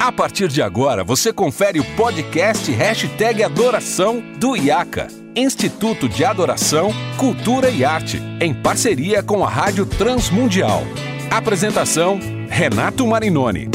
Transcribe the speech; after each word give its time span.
A 0.00 0.10
partir 0.10 0.48
de 0.48 0.62
agora, 0.62 1.04
você 1.04 1.30
confere 1.30 1.78
o 1.78 1.84
podcast 1.94 2.72
Hashtag 2.72 3.42
Adoração 3.42 4.22
do 4.38 4.56
IACA, 4.56 5.08
Instituto 5.36 6.08
de 6.08 6.24
Adoração, 6.24 6.90
Cultura 7.18 7.68
e 7.68 7.84
Arte, 7.84 8.18
em 8.40 8.54
parceria 8.54 9.22
com 9.22 9.44
a 9.44 9.50
Rádio 9.50 9.84
Transmundial. 9.84 10.84
Apresentação, 11.30 12.18
Renato 12.48 13.06
Marinoni. 13.06 13.68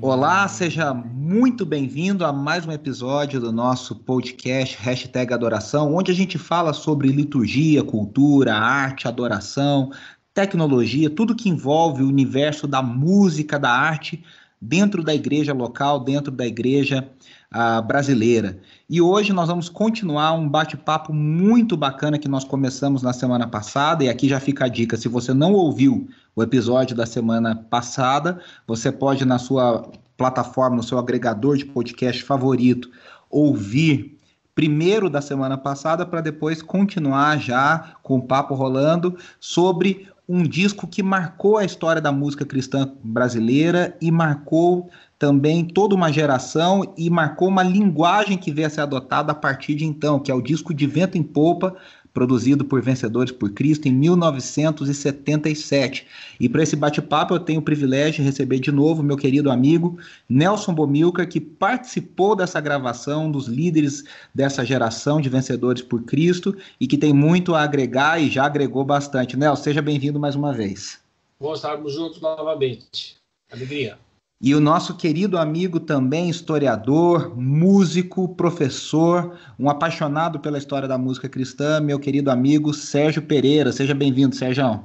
Olá, 0.00 0.46
seja 0.46 0.94
muito 0.94 1.66
bem-vindo 1.66 2.24
a 2.24 2.32
mais 2.32 2.64
um 2.64 2.70
episódio 2.70 3.40
do 3.40 3.50
nosso 3.50 3.96
podcast 3.96 4.76
Hashtag 4.80 5.34
Adoração, 5.34 5.92
onde 5.92 6.12
a 6.12 6.14
gente 6.14 6.38
fala 6.38 6.72
sobre 6.72 7.08
liturgia, 7.08 7.82
cultura, 7.82 8.54
arte, 8.54 9.08
adoração, 9.08 9.90
tecnologia, 10.36 11.08
tudo 11.08 11.34
que 11.34 11.48
envolve 11.48 12.02
o 12.02 12.08
universo 12.08 12.66
da 12.66 12.82
música, 12.82 13.58
da 13.58 13.70
arte, 13.70 14.22
dentro 14.60 15.02
da 15.02 15.14
igreja 15.14 15.54
local, 15.54 16.00
dentro 16.00 16.30
da 16.30 16.46
igreja 16.46 17.08
uh, 17.54 17.82
brasileira. 17.82 18.58
E 18.88 19.00
hoje 19.00 19.32
nós 19.32 19.48
vamos 19.48 19.70
continuar 19.70 20.34
um 20.34 20.46
bate-papo 20.46 21.10
muito 21.10 21.74
bacana 21.74 22.18
que 22.18 22.28
nós 22.28 22.44
começamos 22.44 23.02
na 23.02 23.14
semana 23.14 23.48
passada, 23.48 24.04
e 24.04 24.10
aqui 24.10 24.28
já 24.28 24.38
fica 24.38 24.66
a 24.66 24.68
dica: 24.68 24.98
se 24.98 25.08
você 25.08 25.32
não 25.32 25.54
ouviu 25.54 26.06
o 26.34 26.42
episódio 26.42 26.94
da 26.94 27.06
semana 27.06 27.56
passada, 27.56 28.38
você 28.66 28.92
pode, 28.92 29.24
na 29.24 29.38
sua 29.38 29.90
plataforma, 30.18 30.76
no 30.76 30.82
seu 30.82 30.98
agregador 30.98 31.56
de 31.56 31.64
podcast 31.64 32.22
favorito, 32.22 32.90
ouvir 33.30 34.18
primeiro 34.54 35.08
da 35.08 35.20
semana 35.20 35.56
passada 35.56 36.04
para 36.04 36.22
depois 36.22 36.60
continuar 36.62 37.38
já 37.38 37.94
com 38.02 38.16
o 38.16 38.22
papo 38.22 38.54
rolando 38.54 39.16
sobre 39.38 40.08
um 40.28 40.42
disco 40.42 40.86
que 40.86 41.02
marcou 41.02 41.56
a 41.56 41.64
história 41.64 42.02
da 42.02 42.10
música 42.10 42.44
cristã 42.44 42.92
brasileira 43.02 43.96
e 44.00 44.10
marcou 44.10 44.90
também 45.18 45.64
toda 45.64 45.94
uma 45.94 46.12
geração 46.12 46.92
e 46.96 47.08
marcou 47.08 47.48
uma 47.48 47.62
linguagem 47.62 48.36
que 48.36 48.52
veio 48.52 48.66
a 48.66 48.70
ser 48.70 48.82
adotada 48.82 49.32
a 49.32 49.34
partir 49.34 49.74
de 49.74 49.84
então, 49.84 50.18
que 50.18 50.30
é 50.30 50.34
o 50.34 50.42
disco 50.42 50.74
de 50.74 50.86
Vento 50.86 51.16
em 51.16 51.22
Popa, 51.22 51.74
produzido 52.16 52.64
por 52.64 52.80
Vencedores 52.80 53.30
por 53.30 53.50
Cristo 53.50 53.88
em 53.88 53.92
1977. 53.92 56.06
E 56.40 56.48
para 56.48 56.62
esse 56.62 56.74
bate-papo 56.74 57.34
eu 57.34 57.38
tenho 57.38 57.60
o 57.60 57.62
privilégio 57.62 58.22
de 58.22 58.22
receber 58.22 58.58
de 58.58 58.72
novo 58.72 59.02
meu 59.02 59.18
querido 59.18 59.50
amigo 59.50 59.98
Nelson 60.26 60.72
Bomilcar, 60.72 61.28
que 61.28 61.38
participou 61.38 62.34
dessa 62.34 62.58
gravação, 62.58 63.30
dos 63.30 63.48
líderes 63.48 64.02
dessa 64.34 64.64
geração 64.64 65.20
de 65.20 65.28
Vencedores 65.28 65.82
por 65.82 66.04
Cristo 66.04 66.56
e 66.80 66.86
que 66.86 66.96
tem 66.96 67.12
muito 67.12 67.54
a 67.54 67.60
agregar 67.60 68.18
e 68.18 68.30
já 68.30 68.46
agregou 68.46 68.82
bastante. 68.82 69.36
Nelson, 69.36 69.64
seja 69.64 69.82
bem-vindo 69.82 70.18
mais 70.18 70.34
uma 70.34 70.54
vez. 70.54 70.98
Bom 71.38 71.52
estarmos 71.52 71.92
juntos 71.92 72.18
novamente. 72.22 73.18
Alegria. 73.52 73.98
E 74.40 74.54
o 74.54 74.60
nosso 74.60 74.96
querido 74.96 75.38
amigo 75.38 75.80
também, 75.80 76.28
historiador, 76.28 77.34
músico, 77.36 78.34
professor, 78.36 79.38
um 79.58 79.70
apaixonado 79.70 80.38
pela 80.40 80.58
história 80.58 80.86
da 80.86 80.98
música 80.98 81.26
cristã, 81.26 81.80
meu 81.80 81.98
querido 81.98 82.30
amigo 82.30 82.74
Sérgio 82.74 83.22
Pereira. 83.22 83.72
Seja 83.72 83.94
bem-vindo, 83.94 84.36
Sérgio. 84.36 84.84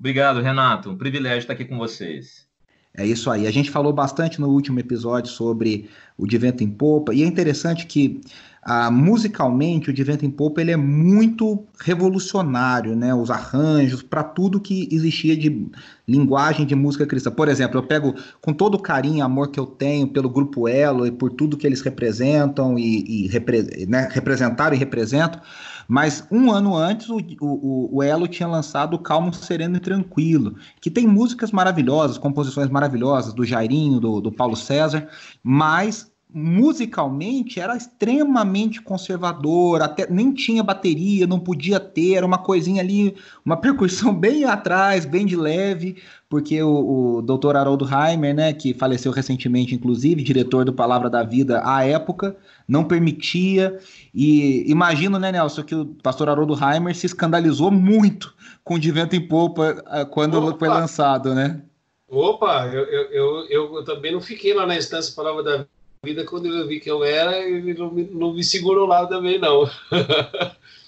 Obrigado, 0.00 0.40
Renato. 0.40 0.90
Um 0.90 0.98
privilégio 0.98 1.38
estar 1.38 1.52
aqui 1.52 1.64
com 1.64 1.78
vocês. 1.78 2.51
É 2.94 3.06
isso 3.06 3.30
aí. 3.30 3.46
A 3.46 3.50
gente 3.50 3.70
falou 3.70 3.92
bastante 3.92 4.40
no 4.40 4.48
último 4.48 4.78
episódio 4.78 5.30
sobre 5.30 5.88
o 6.16 6.26
De 6.26 6.36
Vento 6.36 6.62
em 6.62 6.70
Popa, 6.70 7.14
e 7.14 7.22
é 7.22 7.26
interessante 7.26 7.86
que 7.86 8.20
ah, 8.64 8.90
musicalmente 8.90 9.90
o 9.90 9.92
De 9.92 10.04
Vento 10.04 10.24
em 10.24 10.30
Popa 10.30 10.60
ele 10.60 10.70
é 10.70 10.76
muito 10.76 11.66
revolucionário, 11.80 12.94
né? 12.94 13.14
Os 13.14 13.30
arranjos 13.30 14.02
para 14.02 14.22
tudo 14.22 14.60
que 14.60 14.88
existia 14.92 15.36
de 15.36 15.68
linguagem 16.06 16.66
de 16.66 16.74
música 16.74 17.06
cristã. 17.06 17.30
Por 17.30 17.48
exemplo, 17.48 17.78
eu 17.78 17.82
pego 17.82 18.14
com 18.40 18.52
todo 18.52 18.74
o 18.74 18.82
carinho 18.82 19.18
e 19.18 19.20
amor 19.22 19.50
que 19.50 19.58
eu 19.58 19.66
tenho 19.66 20.06
pelo 20.06 20.28
grupo 20.28 20.68
Elo 20.68 21.06
e 21.06 21.10
por 21.10 21.32
tudo 21.32 21.56
que 21.56 21.66
eles 21.66 21.80
representam 21.80 22.78
e, 22.78 23.24
e 23.24 23.26
repre, 23.28 23.86
né, 23.88 24.08
representaram 24.12 24.76
e 24.76 24.78
representam. 24.78 25.40
Mas 25.88 26.26
um 26.30 26.50
ano 26.50 26.76
antes, 26.76 27.08
o, 27.08 27.18
o, 27.40 27.96
o, 27.96 28.02
Elo 28.02 28.28
tinha 28.28 28.48
lançado 28.48 28.98
Calmo, 28.98 29.32
Sereno 29.32 29.76
e 29.76 29.80
Tranquilo, 29.80 30.56
que 30.80 30.90
tem 30.90 31.06
músicas 31.06 31.50
maravilhosas, 31.50 32.18
composições 32.18 32.68
maravilhosas, 32.68 33.32
do 33.32 33.44
Jairinho, 33.44 33.98
do, 33.98 34.20
do 34.20 34.32
Paulo 34.32 34.56
César, 34.56 35.08
mas 35.42 36.11
musicalmente 36.34 37.60
era 37.60 37.76
extremamente 37.76 38.80
conservador, 38.80 39.82
até 39.82 40.10
nem 40.10 40.32
tinha 40.32 40.62
bateria, 40.62 41.26
não 41.26 41.38
podia 41.38 41.78
ter, 41.78 42.14
era 42.14 42.26
uma 42.26 42.38
coisinha 42.38 42.80
ali, 42.80 43.14
uma 43.44 43.56
percussão 43.56 44.14
bem 44.14 44.44
atrás, 44.44 45.04
bem 45.04 45.26
de 45.26 45.36
leve, 45.36 45.96
porque 46.28 46.62
o, 46.62 47.18
o 47.18 47.22
Dr. 47.22 47.56
Haroldo 47.56 47.86
Heimer, 47.86 48.34
né, 48.34 48.52
que 48.52 48.72
faleceu 48.72 49.12
recentemente, 49.12 49.74
inclusive, 49.74 50.22
diretor 50.22 50.64
do 50.64 50.72
Palavra 50.72 51.10
da 51.10 51.22
Vida 51.22 51.62
à 51.64 51.84
época, 51.84 52.34
não 52.66 52.84
permitia. 52.84 53.78
E 54.14 54.64
imagino, 54.70 55.18
né, 55.18 55.30
Nelson, 55.30 55.62
que 55.62 55.74
o 55.74 55.84
pastor 56.02 56.28
Haroldo 56.30 56.54
Heimer 56.54 56.94
se 56.94 57.06
escandalizou 57.06 57.70
muito 57.70 58.34
com 58.64 58.78
De 58.78 58.90
Vento 58.90 59.14
em 59.14 59.28
Polpa 59.28 59.82
ah, 59.86 60.04
quando 60.06 60.38
Opa. 60.38 60.58
foi 60.58 60.68
lançado, 60.68 61.34
né? 61.34 61.60
Opa, 62.08 62.66
eu, 62.66 62.84
eu, 62.84 63.10
eu, 63.10 63.76
eu, 63.76 63.84
também 63.84 64.12
não 64.12 64.20
fiquei 64.20 64.52
lá 64.52 64.66
na 64.66 64.76
instância 64.76 65.14
Palavra 65.14 65.42
da 65.42 65.66
vida, 66.04 66.24
quando 66.24 66.46
ele 66.46 66.66
vi 66.66 66.80
que 66.80 66.90
eu 66.90 67.04
era, 67.04 67.38
ele 67.38 67.74
não 67.74 67.92
me, 67.92 68.02
não 68.02 68.34
me 68.34 68.42
segurou 68.42 68.88
lá 68.88 69.06
também, 69.06 69.38
não. 69.38 69.70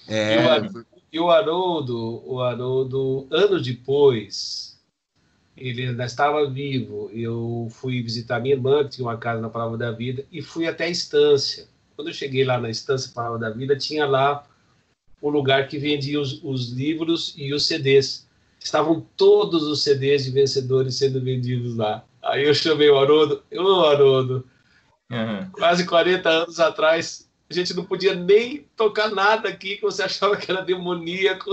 É... 0.06 0.36
E 1.12 1.20
o 1.20 1.30
Haroldo, 1.30 2.22
o 2.26 2.42
Haroldo, 2.42 3.26
anos 3.30 3.62
depois, 3.62 4.76
ele 5.56 5.86
ainda 5.86 6.04
estava 6.04 6.50
vivo. 6.50 7.08
Eu 7.14 7.68
fui 7.70 8.02
visitar 8.02 8.40
minha 8.40 8.56
irmã, 8.56 8.82
que 8.82 8.96
tinha 8.96 9.06
uma 9.06 9.16
casa 9.16 9.40
na 9.40 9.48
Palavra 9.48 9.78
da 9.78 9.92
Vida, 9.92 10.26
e 10.32 10.42
fui 10.42 10.66
até 10.66 10.86
a 10.86 10.90
estância. 10.90 11.68
Quando 11.94 12.08
eu 12.08 12.14
cheguei 12.14 12.44
lá 12.44 12.58
na 12.58 12.68
estância 12.68 13.12
Palavra 13.14 13.38
da 13.38 13.50
Vida, 13.50 13.76
tinha 13.76 14.04
lá 14.04 14.44
o 15.22 15.30
lugar 15.30 15.68
que 15.68 15.78
vendia 15.78 16.20
os, 16.20 16.42
os 16.42 16.70
livros 16.70 17.32
e 17.38 17.54
os 17.54 17.66
CDs. 17.66 18.28
Estavam 18.58 19.06
todos 19.16 19.62
os 19.62 19.84
CDs 19.84 20.24
de 20.24 20.32
vencedores 20.32 20.96
sendo 20.96 21.20
vendidos 21.22 21.76
lá. 21.76 22.04
Aí 22.20 22.44
eu 22.44 22.52
chamei 22.52 22.90
o 22.90 22.98
Haroldo, 22.98 23.42
ô 23.52 23.84
Haroldo, 23.84 24.44
Quase 25.52 25.84
40 25.86 26.28
anos 26.28 26.60
atrás, 26.60 27.28
a 27.50 27.54
gente 27.54 27.74
não 27.74 27.84
podia 27.84 28.14
nem 28.14 28.66
tocar 28.76 29.10
nada 29.10 29.48
aqui 29.48 29.76
que 29.76 29.82
você 29.82 30.02
achava 30.02 30.36
que 30.36 30.50
era 30.50 30.62
demoníaco. 30.62 31.50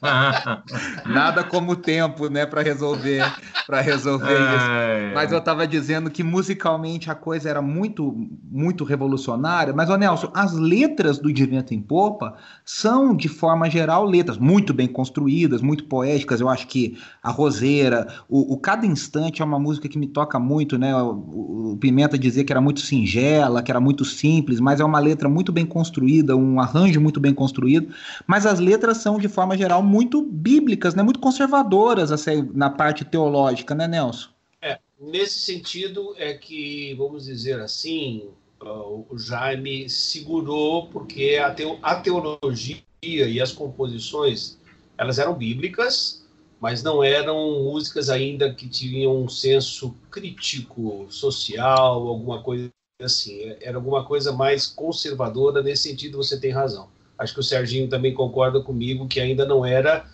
Nada 1.06 1.42
como 1.44 1.72
o 1.72 1.76
tempo, 1.76 2.28
né, 2.28 2.46
para 2.46 2.62
resolver, 2.62 3.24
para 3.66 3.80
resolver 3.80 4.32
isso. 4.32 5.14
Mas 5.14 5.32
eu 5.32 5.38
estava 5.38 5.66
dizendo 5.66 6.10
que 6.10 6.22
musicalmente 6.22 7.10
a 7.10 7.14
coisa 7.14 7.48
era 7.48 7.60
muito, 7.60 8.14
muito 8.50 8.84
revolucionária. 8.84 9.72
Mas, 9.72 9.90
ô 9.90 9.96
Nelson, 9.96 10.30
as 10.34 10.52
letras 10.52 11.18
do 11.18 11.32
De 11.32 11.44
Vento 11.44 11.74
em 11.74 11.80
Popa 11.80 12.34
são, 12.64 13.14
de 13.14 13.28
forma 13.28 13.68
geral, 13.68 14.04
letras 14.04 14.38
muito 14.38 14.72
bem 14.72 14.86
construídas, 14.86 15.60
muito 15.60 15.84
poéticas. 15.84 16.40
Eu 16.40 16.48
acho 16.48 16.66
que 16.66 16.98
a 17.22 17.30
Roseira, 17.30 18.06
o, 18.28 18.54
o 18.54 18.58
Cada 18.58 18.86
Instante 18.86 19.42
é 19.42 19.44
uma 19.44 19.58
música 19.58 19.88
que 19.88 19.98
me 19.98 20.06
toca 20.06 20.38
muito, 20.38 20.78
né? 20.78 20.94
O, 20.94 21.72
o 21.72 21.76
Pimenta 21.78 22.18
dizia 22.18 22.44
que 22.44 22.52
era 22.52 22.60
muito 22.60 22.80
singela, 22.80 23.62
que 23.62 23.70
era 23.70 23.80
muito 23.80 24.04
simples, 24.04 24.60
mas 24.60 24.80
é 24.80 24.84
uma 24.84 24.98
letra 24.98 25.28
muito 25.28 25.52
bem 25.52 25.66
construída, 25.66 26.36
um 26.36 26.60
arranjo 26.60 27.00
muito 27.00 27.20
bem 27.20 27.34
construído. 27.34 27.88
Mas 28.26 28.46
as 28.46 28.58
letras 28.58 28.98
são, 28.98 29.18
de 29.18 29.28
forma 29.28 29.56
geral, 29.56 29.67
geral, 29.68 29.82
muito 29.82 30.22
bíblicas, 30.22 30.94
né? 30.94 31.02
muito 31.02 31.20
conservadoras 31.20 32.10
assim, 32.10 32.50
na 32.54 32.70
parte 32.70 33.04
teológica, 33.04 33.74
né, 33.74 33.86
Nelson? 33.86 34.30
É, 34.62 34.78
nesse 34.98 35.40
sentido 35.40 36.14
é 36.16 36.32
que, 36.32 36.94
vamos 36.94 37.26
dizer 37.26 37.60
assim, 37.60 38.30
o 38.60 39.18
Jaime 39.18 39.88
segurou 39.90 40.88
porque 40.88 41.38
a, 41.42 41.52
teo, 41.52 41.78
a 41.82 41.96
teologia 41.96 42.82
e 43.02 43.40
as 43.40 43.52
composições 43.52 44.58
elas 44.96 45.18
eram 45.18 45.34
bíblicas, 45.34 46.26
mas 46.60 46.82
não 46.82 47.04
eram 47.04 47.62
músicas 47.62 48.08
ainda 48.08 48.52
que 48.52 48.68
tinham 48.68 49.22
um 49.22 49.28
senso 49.28 49.94
crítico, 50.10 51.06
social, 51.08 52.08
alguma 52.08 52.42
coisa 52.42 52.68
assim. 53.00 53.54
Era 53.60 53.76
alguma 53.76 54.04
coisa 54.04 54.32
mais 54.32 54.66
conservadora, 54.66 55.62
nesse 55.62 55.88
sentido 55.88 56.16
você 56.16 56.40
tem 56.40 56.50
razão 56.50 56.88
acho 57.18 57.34
que 57.34 57.40
o 57.40 57.42
Serginho 57.42 57.88
também 57.88 58.14
concorda 58.14 58.60
comigo 58.60 59.08
que 59.08 59.20
ainda 59.20 59.44
não 59.44 59.64
era 59.64 60.04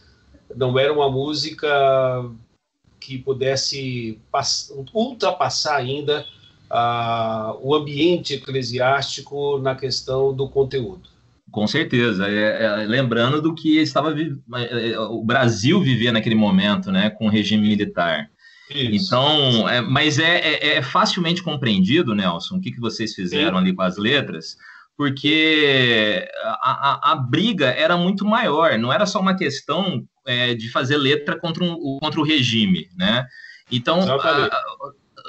não 0.54 0.78
era 0.78 0.92
uma 0.92 1.10
música 1.10 1.68
que 3.00 3.18
pudesse 3.18 4.18
ultrapassar 4.92 5.76
ainda 5.76 6.24
uh, 6.70 7.58
o 7.60 7.74
ambiente 7.74 8.34
eclesiástico 8.34 9.58
na 9.58 9.74
questão 9.74 10.34
do 10.34 10.48
conteúdo. 10.48 11.08
Com 11.50 11.66
certeza. 11.66 12.28
É, 12.28 12.64
é, 12.64 12.86
lembrando 12.86 13.40
do 13.40 13.54
que 13.54 13.78
estava 13.78 14.12
é, 14.12 14.92
é, 14.92 14.98
o 14.98 15.22
Brasil 15.22 15.80
vivia 15.80 16.10
naquele 16.10 16.34
momento, 16.34 16.90
né, 16.90 17.10
com 17.10 17.26
o 17.26 17.30
regime 17.30 17.68
militar. 17.68 18.28
Isso. 18.70 19.06
Então, 19.06 19.68
é, 19.68 19.80
mas 19.80 20.18
é, 20.18 20.38
é, 20.38 20.76
é, 20.76 20.82
facilmente 20.82 21.42
compreendido, 21.42 22.14
Nelson, 22.14 22.56
o 22.56 22.60
que, 22.60 22.72
que 22.72 22.80
vocês 22.80 23.14
fizeram 23.14 23.58
Sim. 23.58 23.64
ali 23.64 23.74
com 23.74 23.82
as 23.82 23.96
letras, 23.96 24.56
porque 24.96 26.28
a, 26.62 27.10
a, 27.10 27.12
a 27.12 27.16
briga 27.16 27.66
era 27.66 27.96
muito 27.96 28.24
maior, 28.24 28.78
não 28.78 28.92
era 28.92 29.06
só 29.06 29.20
uma 29.20 29.36
questão 29.36 30.06
é, 30.26 30.54
de 30.54 30.70
fazer 30.70 30.96
letra 30.96 31.38
contra, 31.38 31.64
um, 31.64 31.98
contra 32.00 32.20
o 32.20 32.24
regime, 32.24 32.88
né? 32.96 33.26
Então, 33.70 34.00
a, 34.00 34.50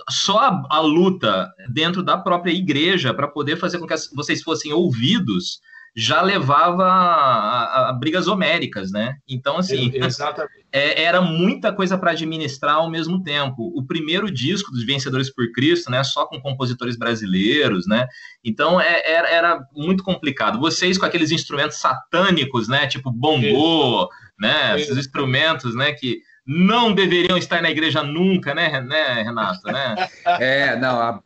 só 0.10 0.66
a, 0.70 0.80
luta 0.80 1.52
dentro 1.70 2.04
da 2.04 2.18
própria 2.18 2.52
igreja 2.52 3.14
para 3.14 3.28
poder 3.28 3.58
fazer 3.58 3.80
com 3.80 3.88
que 3.88 3.96
vocês 4.14 4.44
fossem 4.44 4.72
ouvidos 4.72 5.60
já 5.96 6.22
levava 6.22 6.84
a, 6.84 7.90
a, 7.90 7.94
brigas 7.94 8.28
homéricas, 8.28 8.92
né? 8.92 9.16
Então, 9.28 9.58
assim, 9.58 9.94
é, 10.72 11.04
era 11.04 11.22
muita 11.22 11.72
coisa 11.72 11.98
para 11.98 12.12
administrar 12.12 12.76
ao 12.76 12.92
mesmo 12.92 13.24
tempo. 13.24 13.72
O 13.74 13.86
primeiro 13.86 14.30
disco 14.30 14.72
dos 14.72 14.86
Vencedores 14.86 15.34
por 15.34 15.50
Cristo, 15.54 15.90
né? 15.90 16.04
Só 16.04 16.26
com 16.26 16.42
compositores 16.42 16.98
brasileiros, 16.98 17.88
né? 17.88 18.08
Então, 18.44 18.80
é, 18.80 19.10
era, 19.10 19.30
era, 19.30 19.68
muito 19.74 20.04
complicado. 20.04 20.60
Vocês 20.60 20.98
com 20.98 21.06
aqueles 21.06 21.32
instrumentos 21.32 21.78
satânicos, 21.78 22.68
né? 22.68 22.88
Tipo 22.88 23.10
bongô, 23.10 24.10
né? 24.38 24.80
Esses 24.80 24.98
instrumentos, 24.98 25.74
né? 25.76 25.94
Que 25.94 26.20
não 26.46 26.94
deveriam 26.94 27.38
estar 27.38 27.62
na 27.62 27.72
igreja 27.72 28.04
nunca, 28.04 28.54
né, 28.54 28.82
né 28.82 29.24
Renato? 29.24 29.68
Né? 29.72 29.96
É, 30.40 30.76
não, 30.76 31.00
a, 31.00 31.22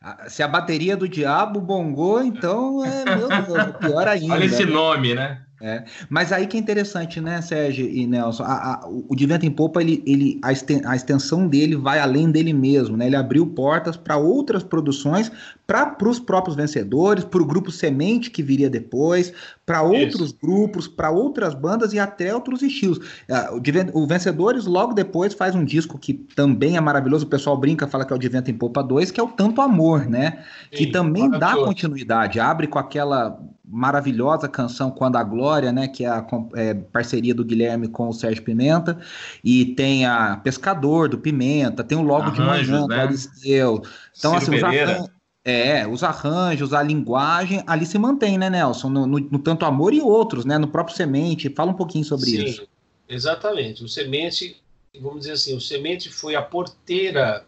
a, 0.00 0.28
se 0.28 0.42
a 0.42 0.48
bateria 0.48 0.96
do 0.96 1.08
diabo 1.08 1.60
bongou, 1.60 2.22
então 2.22 2.84
é 2.84 3.16
meu 3.16 3.28
Deus, 3.28 3.76
pior 3.78 4.06
ainda. 4.08 4.34
Olha 4.34 4.44
esse 4.44 4.64
né? 4.64 4.72
nome, 4.72 5.14
né? 5.14 5.42
É. 5.60 5.84
Mas 6.08 6.32
aí 6.32 6.46
que 6.46 6.56
é 6.56 6.60
interessante, 6.60 7.20
né, 7.20 7.42
Sérgio 7.42 7.86
e 7.86 8.06
Nelson? 8.06 8.44
A, 8.44 8.72
a, 8.72 8.88
o 8.88 9.14
de 9.14 9.26
vento 9.26 9.44
em 9.44 9.50
popa, 9.50 9.82
ele, 9.82 10.02
ele, 10.06 10.40
a, 10.42 10.96
extensão 10.96 11.46
dele 11.46 11.76
vai 11.76 11.98
além 11.98 12.30
dele 12.30 12.54
mesmo, 12.54 12.96
né? 12.96 13.06
Ele 13.06 13.16
abriu 13.16 13.46
portas 13.46 13.94
para 13.94 14.16
outras 14.16 14.62
produções, 14.62 15.30
para 15.66 15.94
os 16.08 16.18
próprios 16.18 16.56
vencedores, 16.56 17.24
para 17.24 17.42
o 17.42 17.44
grupo 17.44 17.70
Semente 17.70 18.30
que 18.30 18.42
viria 18.42 18.70
depois, 18.70 19.34
para 19.66 19.82
outros 19.82 20.32
grupos, 20.32 20.88
para 20.88 21.10
outras 21.10 21.54
bandas 21.54 21.92
e 21.92 21.98
até 21.98 22.34
outros 22.34 22.62
estilos. 22.62 22.98
É, 23.28 23.50
o, 23.50 24.02
o 24.02 24.06
Vencedores 24.06 24.64
logo 24.64 24.94
depois 24.94 25.34
faz 25.34 25.54
um 25.54 25.64
disco 25.64 25.98
que 25.98 26.14
também 26.14 26.76
é 26.76 26.80
maravilhoso, 26.80 27.26
o 27.26 27.28
pessoal 27.28 27.56
brinca, 27.56 27.86
fala 27.86 28.04
que 28.04 28.12
é 28.12 28.16
o 28.16 28.18
de 28.18 28.28
Vento 28.28 28.50
em 28.50 28.54
Popa 28.54 28.82
2, 28.82 29.10
que 29.10 29.20
é 29.20 29.22
o 29.22 29.28
Tanto 29.28 29.60
Amor, 29.60 30.06
né? 30.06 30.42
Sim, 30.72 30.76
que 30.76 30.86
também 30.86 31.30
dá 31.30 31.54
continuidade, 31.54 32.40
abre 32.40 32.66
com 32.66 32.78
aquela 32.78 33.38
maravilhosa 33.70 34.48
canção 34.48 34.90
Quando 34.90 35.16
a 35.16 35.22
Glória, 35.22 35.49
né, 35.72 35.88
que 35.88 36.04
é 36.04 36.08
a 36.08 36.26
é, 36.54 36.74
parceria 36.74 37.34
do 37.34 37.44
Guilherme 37.44 37.88
com 37.88 38.08
o 38.08 38.12
Sérgio 38.12 38.42
Pimenta, 38.42 38.98
e 39.42 39.66
tem 39.66 40.06
a 40.06 40.36
Pescador 40.36 41.08
do 41.08 41.18
Pimenta, 41.18 41.84
tem 41.84 41.98
o 41.98 42.02
Logo 42.02 42.24
Arranjos, 42.24 42.66
de 42.66 42.72
Manhã 42.72 42.86
né? 42.86 43.00
Aristeu. 43.02 43.82
Então, 44.16 44.38
Ciro 44.38 44.54
assim, 44.54 44.56
os 44.56 44.62
arranjos, 44.62 45.10
é, 45.44 45.86
os 45.86 46.04
arranjos, 46.04 46.74
a 46.74 46.82
linguagem, 46.82 47.62
ali 47.66 47.86
se 47.86 47.98
mantém, 47.98 48.36
né, 48.36 48.50
Nelson? 48.50 48.88
No, 48.88 49.06
no, 49.06 49.18
no, 49.18 49.38
Tanto 49.38 49.64
Amor 49.64 49.94
e 49.94 50.00
outros, 50.00 50.44
né? 50.44 50.58
No 50.58 50.68
próprio 50.68 50.96
Semente. 50.96 51.48
Fala 51.50 51.70
um 51.70 51.74
pouquinho 51.74 52.04
sobre 52.04 52.26
Sim, 52.26 52.44
isso. 52.44 52.68
Exatamente. 53.08 53.82
O 53.82 53.88
Semente, 53.88 54.60
vamos 55.00 55.20
dizer 55.20 55.32
assim, 55.32 55.56
o 55.56 55.60
Semente 55.60 56.10
foi 56.10 56.34
a 56.34 56.42
porteira 56.42 57.44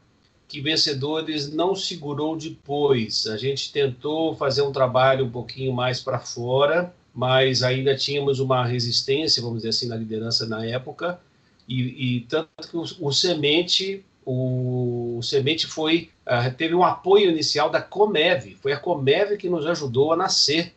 que 0.49 0.61
Vencedores 0.61 1.53
não 1.53 1.75
segurou 1.75 2.37
depois. 2.37 3.27
A 3.27 3.37
gente 3.37 3.73
tentou 3.73 4.35
fazer 4.37 4.63
um 4.63 4.73
trabalho 4.73 5.25
um 5.25 5.31
pouquinho 5.31 5.73
mais 5.73 6.01
para 6.01 6.19
fora, 6.19 6.95
mas 7.15 7.63
ainda 7.63 7.97
tínhamos 7.97 8.41
uma 8.41 8.65
resistência, 8.65 9.43
vamos 9.43 9.59
dizer 9.59 9.71
assim, 9.71 9.89
na 9.89 9.97
liderança 9.97 10.47
na 10.47 10.65
época, 10.65 11.21
e, 11.69 12.17
e 12.17 12.21
tanto 12.23 12.69
que 12.69 12.77
o, 12.77 12.85
o 13.01 13.13
Semente 13.13 14.05
o, 14.25 15.19
o 15.19 15.23
Semente 15.23 15.67
foi 15.67 16.11
uh, 16.27 16.55
teve 16.57 16.75
um 16.75 16.85
apoio 16.85 17.31
inicial 17.31 17.71
da 17.71 17.83
Comev, 17.83 18.57
foi 18.61 18.73
a 18.73 18.79
Comev 18.79 19.37
que 19.37 19.49
nos 19.49 19.67
ajudou 19.67 20.13
a 20.13 20.17
nascer. 20.17 20.75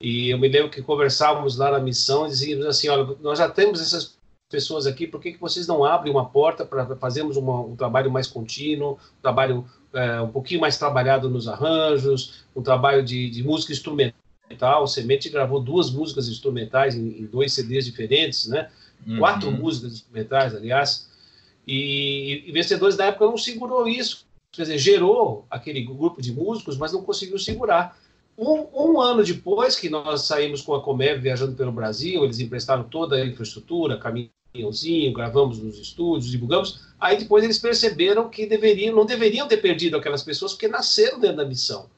E 0.00 0.30
eu 0.30 0.38
me 0.38 0.48
lembro 0.48 0.70
que 0.70 0.80
conversávamos 0.80 1.58
lá 1.58 1.70
na 1.70 1.78
missão 1.78 2.26
e 2.26 2.30
dizíamos 2.30 2.64
assim, 2.64 2.88
olha, 2.88 3.16
nós 3.20 3.38
já 3.38 3.48
temos 3.48 3.82
essas 3.82 4.16
pessoas 4.48 4.86
aqui, 4.86 5.06
por 5.06 5.20
que, 5.20 5.32
que 5.32 5.40
vocês 5.40 5.66
não 5.66 5.84
abrem 5.84 6.12
uma 6.12 6.24
porta 6.24 6.64
para 6.64 6.96
fazermos 6.96 7.36
uma, 7.36 7.60
um 7.60 7.76
trabalho 7.76 8.10
mais 8.10 8.26
contínuo, 8.26 8.92
um 8.92 9.22
trabalho 9.22 9.64
é, 9.92 10.20
um 10.20 10.30
pouquinho 10.30 10.60
mais 10.60 10.78
trabalhado 10.78 11.28
nos 11.28 11.46
arranjos, 11.46 12.44
um 12.56 12.62
trabalho 12.62 13.04
de, 13.04 13.28
de 13.30 13.42
música 13.42 13.72
instrumental. 13.72 14.19
O 14.80 14.86
Semente 14.86 15.28
gravou 15.28 15.60
duas 15.60 15.90
músicas 15.90 16.28
instrumentais 16.28 16.94
em, 16.94 17.20
em 17.20 17.26
dois 17.26 17.52
CDs 17.52 17.84
diferentes, 17.84 18.48
né? 18.48 18.68
Uhum. 19.06 19.18
Quatro 19.18 19.50
músicas 19.50 19.92
instrumentais, 19.92 20.54
aliás. 20.54 21.08
E, 21.66 22.44
e 22.46 22.52
Vencedores 22.52 22.96
da 22.96 23.06
época 23.06 23.26
não 23.26 23.38
segurou 23.38 23.86
isso. 23.86 24.26
Quer 24.52 24.62
dizer, 24.62 24.78
gerou 24.78 25.46
aquele 25.48 25.82
grupo 25.82 26.20
de 26.20 26.32
músicos, 26.32 26.76
mas 26.76 26.92
não 26.92 27.02
conseguiu 27.02 27.38
segurar. 27.38 27.96
Um, 28.36 28.66
um, 28.74 29.00
ano 29.00 29.22
depois 29.22 29.76
que 29.76 29.88
nós 29.88 30.22
saímos 30.22 30.62
com 30.62 30.74
a 30.74 30.82
Comev 30.82 31.20
viajando 31.20 31.54
pelo 31.54 31.70
Brasil, 31.70 32.24
eles 32.24 32.40
emprestaram 32.40 32.84
toda 32.84 33.16
a 33.16 33.26
infraestrutura, 33.26 33.98
caminho 33.98 34.30
caminhãozinho, 34.52 35.12
gravamos 35.12 35.58
nos 35.58 35.78
estúdios, 35.78 36.30
divulgamos. 36.30 36.80
Aí 36.98 37.16
depois 37.16 37.44
eles 37.44 37.58
perceberam 37.58 38.28
que 38.28 38.46
deveriam, 38.46 38.94
não 38.94 39.06
deveriam 39.06 39.48
ter 39.48 39.58
perdido 39.58 39.96
aquelas 39.96 40.22
pessoas 40.22 40.52
porque 40.52 40.68
nasceram 40.68 41.20
dentro 41.20 41.38
da 41.38 41.44
missão. 41.44 41.88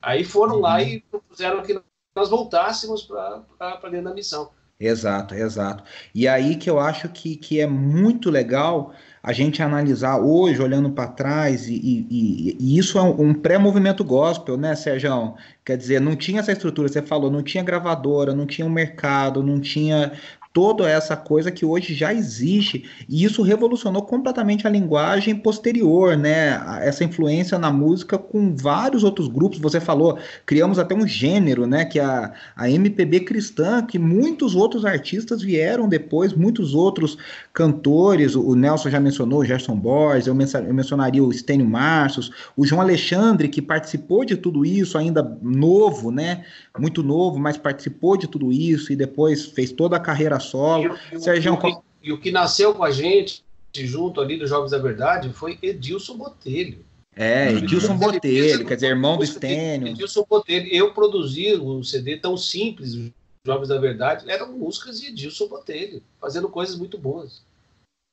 Aí 0.00 0.24
foram 0.24 0.56
uhum. 0.56 0.60
lá 0.60 0.82
e 0.82 1.00
propuseram 1.00 1.62
que 1.62 1.80
nós 2.14 2.28
voltássemos 2.28 3.02
para 3.02 3.90
dentro 3.90 4.04
da 4.04 4.14
missão. 4.14 4.50
Exato, 4.80 5.34
exato. 5.34 5.82
E 6.14 6.28
aí 6.28 6.54
que 6.54 6.70
eu 6.70 6.78
acho 6.78 7.08
que, 7.08 7.34
que 7.34 7.60
é 7.60 7.66
muito 7.66 8.30
legal 8.30 8.92
a 9.20 9.32
gente 9.32 9.60
analisar 9.60 10.18
hoje, 10.18 10.62
olhando 10.62 10.90
para 10.90 11.08
trás, 11.08 11.68
e, 11.68 11.74
e, 11.74 12.56
e, 12.60 12.78
isso 12.78 12.96
é 12.96 13.02
um, 13.02 13.30
um 13.30 13.34
pré-movimento 13.34 14.04
gospel, 14.04 14.56
né, 14.56 14.76
Sérgio? 14.76 15.34
Quer 15.64 15.76
dizer, 15.76 16.00
não 16.00 16.14
tinha 16.14 16.38
essa 16.38 16.52
estrutura, 16.52 16.88
você 16.88 17.02
falou, 17.02 17.28
não 17.28 17.42
tinha 17.42 17.64
gravadora, 17.64 18.32
não 18.32 18.46
tinha 18.46 18.66
um 18.66 18.70
mercado, 18.70 19.42
não 19.42 19.60
tinha 19.60 20.12
toda 20.58 20.90
essa 20.90 21.16
coisa 21.16 21.52
que 21.52 21.64
hoje 21.64 21.94
já 21.94 22.12
existe, 22.12 22.84
e 23.08 23.22
isso 23.22 23.42
revolucionou 23.42 24.02
completamente 24.02 24.66
a 24.66 24.70
linguagem 24.70 25.36
posterior, 25.36 26.16
né? 26.16 26.60
Essa 26.82 27.04
influência 27.04 27.56
na 27.60 27.70
música 27.70 28.18
com 28.18 28.56
vários 28.56 29.04
outros 29.04 29.28
grupos. 29.28 29.60
Você 29.60 29.78
falou, 29.78 30.18
criamos 30.44 30.80
até 30.80 30.96
um 30.96 31.06
gênero, 31.06 31.64
né? 31.64 31.84
Que 31.84 32.00
é 32.00 32.04
a, 32.04 32.32
a 32.56 32.68
MPB 32.68 33.20
cristã, 33.20 33.86
que 33.86 34.00
muitos 34.00 34.56
outros 34.56 34.84
artistas 34.84 35.40
vieram 35.42 35.88
depois, 35.88 36.32
muitos 36.32 36.74
outros 36.74 37.16
cantores, 37.52 38.34
o 38.34 38.56
Nelson 38.56 38.90
já 38.90 38.98
mencionou, 38.98 39.42
o 39.42 39.44
Gerson 39.44 39.76
Borges, 39.76 40.26
eu, 40.26 40.34
mencionaria 40.34 41.22
o 41.22 41.32
Stênio 41.32 41.66
Marços, 41.66 42.32
o 42.56 42.66
João 42.66 42.80
Alexandre, 42.80 43.48
que 43.48 43.62
participou 43.62 44.24
de 44.24 44.36
tudo 44.36 44.66
isso, 44.66 44.98
ainda 44.98 45.38
novo, 45.40 46.10
né? 46.10 46.44
Muito 46.76 47.00
novo, 47.00 47.38
mas 47.38 47.56
participou 47.56 48.16
de 48.16 48.26
tudo 48.26 48.52
isso 48.52 48.92
e 48.92 48.96
depois 48.96 49.46
fez 49.46 49.70
toda 49.70 49.96
a 49.96 50.00
carreira 50.00 50.40
solo. 50.50 50.96
E, 51.12 51.16
e, 51.16 51.20
Sérgio, 51.20 51.52
e, 51.52 51.54
o 51.54 51.58
que, 51.58 51.76
e 52.02 52.12
o 52.12 52.18
que 52.18 52.30
nasceu 52.30 52.74
com 52.74 52.84
a 52.84 52.90
gente, 52.90 53.44
junto 53.74 54.20
ali 54.20 54.36
dos 54.38 54.48
Jogos 54.48 54.70
da 54.70 54.78
Verdade, 54.78 55.32
foi 55.32 55.58
Edilson 55.62 56.16
Botelho. 56.16 56.84
É, 57.14 57.52
Edilson 57.52 57.96
Botelho, 57.96 58.64
quer 58.64 58.76
dizer, 58.76 58.88
irmão 58.88 59.16
do 59.16 59.26
Stênio. 59.26 59.88
Edilson 59.88 60.24
Botelho. 60.28 60.68
Eu 60.72 60.92
produzi 60.92 61.56
um 61.56 61.82
CD 61.82 62.16
tão 62.16 62.36
simples, 62.36 62.94
os 62.94 63.10
Jogos 63.44 63.68
da 63.68 63.78
Verdade, 63.78 64.30
eram 64.30 64.52
músicas 64.52 65.00
de 65.00 65.08
Edilson 65.08 65.48
Botelho, 65.48 66.02
fazendo 66.20 66.48
coisas 66.48 66.76
muito 66.76 66.96
boas. 66.96 67.42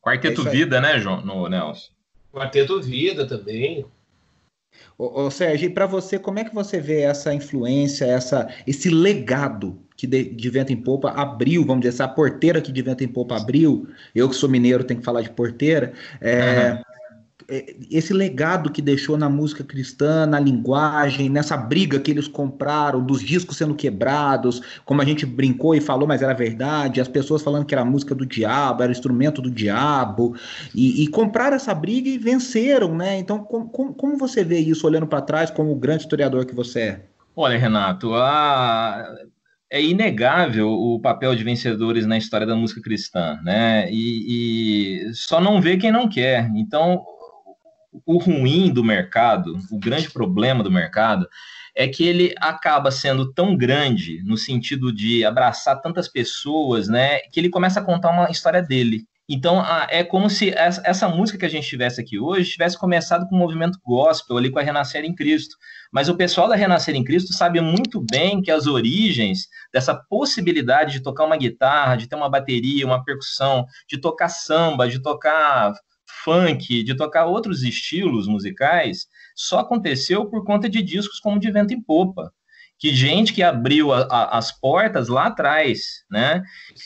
Quarteto 0.04 0.48
é 0.48 0.52
Vida, 0.52 0.82
né, 0.82 1.00
João, 1.00 1.22
no 1.22 1.48
Nelson? 1.48 1.90
Quarteto 2.34 2.82
Vida 2.82 3.26
também. 3.26 3.86
Ô, 4.98 5.24
ô 5.24 5.32
Sérgio, 5.32 5.72
para 5.74 5.86
você, 5.86 6.18
como 6.18 6.40
é 6.40 6.44
que 6.44 6.54
você 6.54 6.80
vê 6.80 7.02
essa 7.02 7.34
influência, 7.34 8.06
essa, 8.06 8.48
esse 8.66 8.90
legado 8.90 9.80
que 9.98 10.06
de, 10.06 10.26
de, 10.26 10.50
Vento 10.50 10.74
em 10.74 10.78
Popa 10.78 11.12
abriu, 11.12 11.66
vamos 11.66 11.82
dizer, 11.82 11.96
essa 11.96 12.08
porteira 12.08 12.62
que 12.62 12.72
de 12.72 12.82
Vento 12.82 13.04
em 13.04 13.08
Popa 13.08 13.38
abriu, 13.38 13.88
eu 14.14 14.30
que 14.30 14.36
sou 14.36 14.50
mineiro 14.50 14.84
tenho 14.84 15.00
que 15.00 15.06
falar 15.06 15.22
de 15.22 15.30
porteira, 15.30 15.94
é, 16.20 16.72
uhum. 16.72 16.95
É, 17.48 17.76
esse 17.92 18.14
legado 18.14 18.72
que 18.72 18.82
deixou 18.82 19.18
na 19.18 19.30
música 19.30 19.64
cristã, 19.64 20.26
na 20.26 20.40
linguagem, 20.40 21.30
nessa 21.30 21.56
briga 21.56 22.00
que 22.00 22.12
eles 22.12 22.28
compraram, 22.28 23.06
dos 23.06 23.22
discos 23.22 23.58
sendo 23.58 23.76
quebrados, 23.76 24.62
como 24.84 25.02
a 25.02 25.06
gente 25.06 25.26
brincou 25.26 25.76
e 25.76 25.82
falou, 25.82 26.08
mas 26.08 26.22
era 26.22 26.34
verdade, 26.34 27.02
as 27.02 27.08
pessoas 27.08 27.42
falando 27.42 27.66
que 27.66 27.76
era 27.76 27.86
música 27.86 28.16
do 28.16 28.26
diabo, 28.26 28.84
era 28.84 28.92
instrumento 28.92 29.42
do 29.42 29.52
diabo, 29.52 30.36
e, 30.74 31.04
e 31.04 31.08
compraram 31.08 31.56
essa 31.56 31.74
briga 31.74 32.10
e 32.10 32.18
venceram, 32.18 32.96
né? 32.96 33.18
Então, 33.18 33.40
com, 33.40 33.68
com, 33.68 33.94
como 33.94 34.18
você 34.18 34.44
vê 34.44 34.60
isso 34.60 34.88
olhando 34.88 35.08
para 35.08 35.22
trás, 35.22 35.52
como 35.52 35.72
o 35.72 35.76
grande 35.76 36.04
historiador 36.04 36.46
que 36.46 36.56
você 36.56 36.80
é? 36.80 37.02
Olha, 37.36 37.58
Renato, 37.58 38.14
a 38.14 39.06
é 39.70 39.82
inegável 39.82 40.70
o 40.70 41.00
papel 41.00 41.36
de 41.36 41.44
vencedores 41.44 42.06
na 42.06 42.18
história 42.18 42.46
da 42.46 42.56
música 42.56 42.82
cristã, 42.82 43.40
né? 43.44 43.92
E, 43.92 45.10
e, 45.10 45.14
só 45.14 45.42
não 45.42 45.60
vê 45.60 45.76
quem 45.76 45.92
não 45.92 46.08
quer. 46.08 46.50
Então, 46.56 47.04
o 48.06 48.18
ruim 48.18 48.72
do 48.72 48.84
mercado, 48.84 49.58
o 49.72 49.80
grande 49.80 50.10
problema 50.10 50.64
do 50.64 50.72
mercado, 50.72 51.28
é 51.76 51.88
que 51.88 52.06
ele 52.06 52.34
acaba 52.38 52.90
sendo 52.90 53.34
tão 53.34 53.56
grande 53.56 54.24
no 54.24 54.38
sentido 54.38 54.94
de 54.94 55.26
abraçar 55.26 55.82
tantas 55.82 56.08
pessoas, 56.08 56.88
né, 56.88 57.20
que 57.32 57.40
ele 57.40 57.50
começa 57.50 57.80
a 57.80 57.84
contar 57.84 58.12
uma 58.12 58.32
história 58.32 58.62
dele. 58.62 59.06
Então, 59.28 59.66
é 59.90 60.04
como 60.04 60.30
se 60.30 60.54
essa 60.56 61.10
música 61.10 61.40
que 61.40 61.46
a 61.46 61.50
gente 61.50 61.68
tivesse 61.68 62.00
aqui 62.00 62.20
hoje 62.20 62.52
tivesse 62.52 62.78
começado 62.78 63.28
com 63.28 63.36
o 63.36 63.40
movimento 63.40 63.80
gospel 63.84 64.38
ali 64.38 64.52
com 64.52 64.60
a 64.60 64.62
Renascer 64.62 65.04
em 65.04 65.16
Cristo. 65.16 65.58
Mas 65.92 66.08
o 66.08 66.16
pessoal 66.16 66.48
da 66.48 66.56
Renascer 66.56 66.96
em 66.96 67.04
Cristo 67.04 67.34
sabe 67.34 67.60
muito 67.60 68.06
bem 68.12 68.40
que 68.40 68.52
as 68.52 68.68
origens 68.68 69.48
dessa 69.74 69.96
possibilidade 69.96 70.94
de 70.94 71.00
tocar 71.02 71.26
uma 71.26 71.38
guitarra, 71.38 71.96
de 71.96 72.08
ter 72.08 72.16
uma 72.16 72.30
bateria, 72.30 72.86
uma 72.86 73.04
percussão, 73.04 73.66
de 73.90 74.00
tocar 74.00 74.30
samba, 74.30 74.88
de 74.88 75.02
tocar 75.02 75.74
funk, 76.26 76.84
de 76.84 76.98
tocar 76.98 77.26
outros 77.26 77.64
estilos 77.64 78.28
musicais, 78.28 79.08
só 79.34 79.60
aconteceu 79.60 80.26
por 80.26 80.44
conta 80.44 80.68
de 80.68 80.82
discos 80.82 81.20
como 81.20 81.40
De 81.40 81.50
Vento 81.52 81.74
em 81.74 81.82
Popa 81.82 82.34
que 82.78 82.94
gente 82.94 83.34
que 83.34 83.42
abriu 83.42 83.94
a, 83.94 84.02
a, 84.02 84.38
as 84.38 84.52
portas 84.52 85.08
lá 85.08 85.28
atrás, 85.28 86.04
né? 86.12 86.44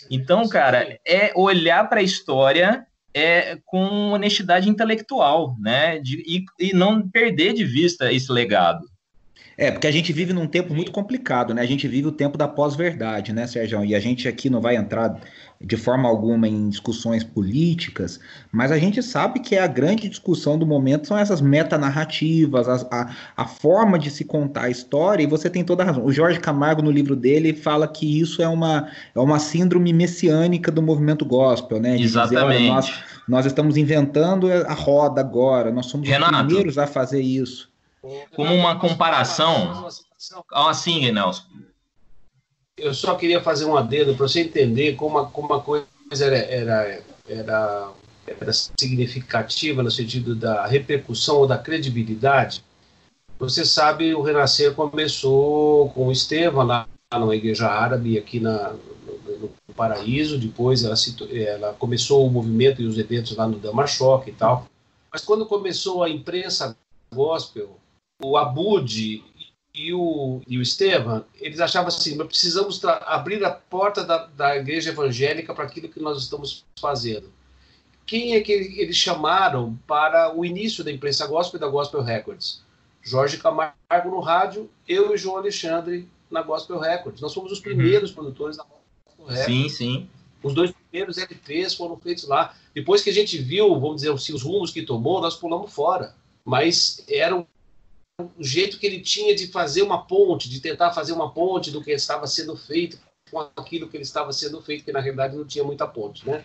Então, 0.09 0.47
cara, 0.47 0.99
é 1.05 1.31
olhar 1.35 1.89
para 1.89 1.99
a 1.99 2.03
história 2.03 2.85
é 3.11 3.57
com 3.65 4.11
honestidade 4.11 4.69
intelectual, 4.69 5.55
né? 5.59 5.99
De, 5.99 6.23
e, 6.27 6.45
e 6.59 6.73
não 6.73 7.07
perder 7.09 7.53
de 7.53 7.65
vista 7.65 8.13
esse 8.13 8.31
legado. 8.31 8.85
É, 9.57 9.71
porque 9.71 9.87
a 9.87 9.91
gente 9.91 10.13
vive 10.13 10.31
num 10.31 10.47
tempo 10.47 10.73
muito 10.73 10.91
complicado, 10.91 11.53
né? 11.53 11.61
A 11.61 11.65
gente 11.65 11.87
vive 11.87 12.07
o 12.07 12.13
tempo 12.13 12.37
da 12.37 12.47
pós-verdade, 12.47 13.33
né, 13.33 13.45
Sérgio? 13.45 13.83
E 13.83 13.93
a 13.93 13.99
gente 13.99 14.27
aqui 14.27 14.49
não 14.49 14.61
vai 14.61 14.77
entrar 14.77 15.19
de 15.61 15.75
forma 15.75 16.07
alguma 16.07 16.47
em 16.47 16.69
discussões 16.69 17.21
políticas, 17.21 18.17
mas 18.49 18.71
a 18.71 18.77
gente 18.77 19.03
sabe 19.03 19.41
que 19.41 19.57
a 19.57 19.67
grande 19.67 20.07
discussão 20.07 20.57
do 20.57 20.65
momento 20.65 21.07
são 21.07 21.17
essas 21.17 21.41
metanarrativas, 21.41 22.69
a, 22.69 22.87
a, 22.89 23.15
a 23.35 23.45
forma 23.45 23.99
de 23.99 24.09
se 24.09 24.23
contar 24.23 24.63
a 24.63 24.69
história, 24.69 25.21
e 25.21 25.27
você 25.27 25.49
tem 25.49 25.63
toda 25.63 25.83
a 25.83 25.85
razão. 25.87 26.05
O 26.05 26.13
Jorge 26.13 26.39
Camargo, 26.39 26.81
no 26.81 26.89
livro 26.89 27.13
dele, 27.13 27.53
fala 27.53 27.89
que 27.89 28.21
isso 28.21 28.41
é 28.41 28.47
uma, 28.47 28.87
é 29.13 29.19
uma 29.19 29.37
síndrome 29.37 29.91
messiânica 29.91 30.71
do 30.71 30.81
movimento 30.81 31.25
gospel, 31.25 31.81
né? 31.81 31.97
De 31.97 32.03
Exatamente. 32.03 32.59
Dizer, 32.59 32.69
nós, 32.69 33.03
nós 33.27 33.45
estamos 33.45 33.75
inventando 33.75 34.49
a 34.49 34.73
roda 34.73 35.19
agora, 35.19 35.71
nós 35.71 35.87
somos 35.87 36.07
Renato, 36.07 36.35
os 36.35 36.43
primeiros 36.45 36.77
a 36.77 36.87
fazer 36.87 37.21
isso. 37.21 37.69
Como 38.33 38.55
uma 38.55 38.79
comparação, 38.79 39.85
assim, 40.53 41.11
Nelson, 41.11 41.43
eu 42.79 42.93
só 42.93 43.15
queria 43.15 43.41
fazer 43.41 43.65
um 43.65 43.75
adendo 43.75 44.15
para 44.15 44.27
você 44.27 44.41
entender 44.41 44.95
como 44.95 45.19
a, 45.19 45.25
como 45.27 45.53
a 45.53 45.61
coisa 45.61 45.85
era, 46.11 46.37
era, 46.37 47.03
era, 47.27 47.91
era 48.25 48.53
significativa 48.53 49.83
no 49.83 49.91
sentido 49.91 50.35
da 50.35 50.65
repercussão 50.65 51.37
ou 51.37 51.47
da 51.47 51.57
credibilidade. 51.57 52.63
Você 53.37 53.63
sabe, 53.63 54.13
o 54.13 54.21
Renascer 54.21 54.73
começou 54.73 55.89
com 55.91 56.07
o 56.07 56.11
Estevam 56.11 56.65
lá 56.65 56.87
na 57.11 57.35
igreja 57.35 57.67
árabe, 57.67 58.17
aqui 58.17 58.39
na, 58.39 58.73
no, 58.73 59.49
no 59.67 59.73
Paraíso, 59.75 60.37
depois 60.37 60.83
ela, 60.83 60.95
se, 60.95 61.15
ela 61.31 61.73
começou 61.73 62.27
o 62.27 62.31
movimento 62.31 62.81
e 62.81 62.85
os 62.85 62.97
eventos 62.97 63.35
lá 63.35 63.47
no 63.47 63.57
Damashock 63.57 64.29
e 64.29 64.33
tal. 64.33 64.67
Mas 65.11 65.23
quando 65.23 65.45
começou 65.45 66.03
a 66.03 66.09
imprensa 66.09 66.77
gospel, 67.13 67.77
o 68.21 68.37
Abud 68.37 69.23
e 69.73 69.93
o, 69.93 70.41
e 70.47 70.57
o 70.57 70.61
Estevam, 70.61 71.23
eles 71.35 71.59
achavam 71.59 71.87
assim, 71.87 72.15
nós 72.15 72.27
precisamos 72.27 72.83
abrir 72.83 73.43
a 73.43 73.51
porta 73.51 74.03
da, 74.03 74.25
da 74.25 74.57
igreja 74.57 74.89
evangélica 74.89 75.53
para 75.53 75.65
aquilo 75.65 75.89
que 75.89 75.99
nós 75.99 76.21
estamos 76.21 76.65
fazendo. 76.79 77.31
Quem 78.05 78.35
é 78.35 78.41
que 78.41 78.51
eles 78.51 78.95
chamaram 78.95 79.77
para 79.85 80.35
o 80.35 80.43
início 80.43 80.83
da 80.83 80.91
imprensa 80.91 81.27
gospel 81.27 81.59
e 81.59 81.61
da 81.61 81.67
Gospel 81.67 82.01
Records? 82.01 82.63
Jorge 83.03 83.37
Camargo 83.37 83.75
no 84.05 84.19
rádio, 84.19 84.69
eu 84.87 85.13
e 85.13 85.17
João 85.17 85.37
Alexandre 85.37 86.07
na 86.29 86.41
Gospel 86.41 86.79
Records. 86.79 87.21
Nós 87.21 87.33
fomos 87.33 87.51
os 87.51 87.59
primeiros 87.59 88.09
uhum. 88.09 88.15
produtores 88.15 88.57
da 88.57 88.63
Gospel 88.63 89.27
Records. 89.27 89.45
Sim, 89.45 89.69
sim. 89.69 90.09
Os 90.41 90.53
dois 90.53 90.71
primeiros 90.71 91.17
LPs 91.17 91.75
foram 91.75 91.97
feitos 91.97 92.27
lá. 92.27 92.55
Depois 92.73 93.03
que 93.03 93.09
a 93.09 93.13
gente 93.13 93.37
viu, 93.37 93.79
vamos 93.79 93.97
dizer 93.97 94.11
assim, 94.11 94.33
os 94.33 94.41
rumos 94.41 94.71
que 94.71 94.81
tomou, 94.81 95.21
nós 95.21 95.35
pulamos 95.35 95.71
fora. 95.71 96.15
Mas 96.43 97.03
era 97.07 97.35
um 97.35 97.45
o 98.37 98.43
jeito 98.43 98.77
que 98.77 98.85
ele 98.85 98.99
tinha 98.99 99.33
de 99.35 99.47
fazer 99.47 99.81
uma 99.81 100.05
ponte, 100.05 100.49
de 100.49 100.59
tentar 100.59 100.91
fazer 100.91 101.13
uma 101.13 101.31
ponte 101.31 101.71
do 101.71 101.81
que 101.81 101.91
estava 101.91 102.27
sendo 102.27 102.55
feito 102.55 102.99
com 103.31 103.39
aquilo 103.55 103.87
que 103.87 103.95
ele 103.95 104.03
estava 104.03 104.33
sendo 104.33 104.61
feito, 104.61 104.83
que 104.83 104.91
na 104.91 104.99
realidade 104.99 105.35
não 105.35 105.45
tinha 105.45 105.63
muita 105.63 105.87
ponte, 105.87 106.27
né? 106.27 106.43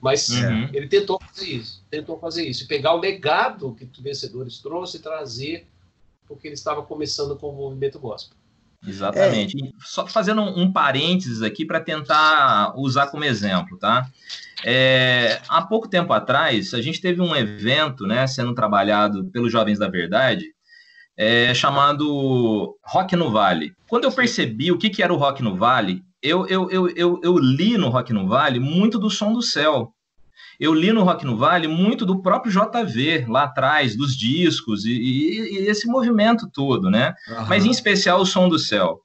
Mas 0.00 0.28
uhum. 0.28 0.68
ele 0.72 0.88
tentou 0.88 1.18
fazer 1.20 1.48
isso, 1.48 1.84
tentou 1.90 2.18
fazer 2.18 2.46
isso, 2.46 2.68
pegar 2.68 2.92
o 2.92 3.00
legado 3.00 3.74
que 3.74 3.84
os 3.84 3.98
vencedores 3.98 4.58
trouxe 4.58 4.98
e 4.98 5.00
trazer, 5.00 5.66
porque 6.28 6.48
ele 6.48 6.54
estava 6.54 6.82
começando 6.82 7.36
com 7.36 7.48
o 7.48 7.56
movimento 7.56 7.98
gospel. 7.98 8.36
Exatamente. 8.86 9.56
É. 9.64 9.70
Só 9.80 10.06
fazendo 10.06 10.42
um, 10.42 10.64
um 10.64 10.72
parênteses 10.72 11.42
aqui 11.42 11.64
para 11.64 11.80
tentar 11.80 12.74
usar 12.76 13.06
como 13.06 13.24
exemplo, 13.24 13.78
tá? 13.78 14.08
É, 14.64 15.40
há 15.48 15.62
pouco 15.62 15.88
tempo 15.88 16.12
atrás, 16.12 16.74
a 16.74 16.80
gente 16.80 17.00
teve 17.00 17.20
um 17.20 17.34
evento, 17.34 18.06
né, 18.06 18.26
sendo 18.26 18.54
trabalhado 18.54 19.24
pelos 19.26 19.50
Jovens 19.50 19.78
da 19.78 19.88
Verdade, 19.88 20.54
é, 21.16 21.54
chamado 21.54 22.76
Rock 22.84 23.16
no 23.16 23.30
Vale. 23.30 23.72
Quando 23.88 24.04
eu 24.04 24.12
percebi 24.12 24.70
o 24.70 24.78
que, 24.78 24.90
que 24.90 25.02
era 25.02 25.12
o 25.12 25.16
Rock 25.16 25.42
no 25.42 25.56
Vale, 25.56 26.02
eu, 26.22 26.46
eu, 26.46 26.70
eu, 26.70 26.88
eu, 26.90 27.20
eu 27.22 27.38
li 27.38 27.78
no 27.78 27.88
Rock 27.88 28.12
no 28.12 28.28
Vale 28.28 28.58
muito 28.58 28.98
do 28.98 29.08
som 29.08 29.32
do 29.32 29.42
céu. 29.42 29.92
Eu 30.58 30.74
li 30.74 30.92
no 30.92 31.02
Rock 31.02 31.24
no 31.24 31.36
Vale 31.36 31.68
muito 31.68 32.04
do 32.04 32.20
próprio 32.20 32.52
JV 32.52 33.26
lá 33.28 33.44
atrás, 33.44 33.96
dos 33.96 34.16
discos 34.16 34.84
e, 34.84 34.92
e, 34.92 35.40
e 35.54 35.68
esse 35.68 35.86
movimento 35.86 36.48
todo, 36.52 36.90
né? 36.90 37.14
Uhum. 37.28 37.46
Mas 37.46 37.64
em 37.64 37.70
especial 37.70 38.20
o 38.20 38.26
som 38.26 38.48
do 38.48 38.58
céu. 38.58 39.00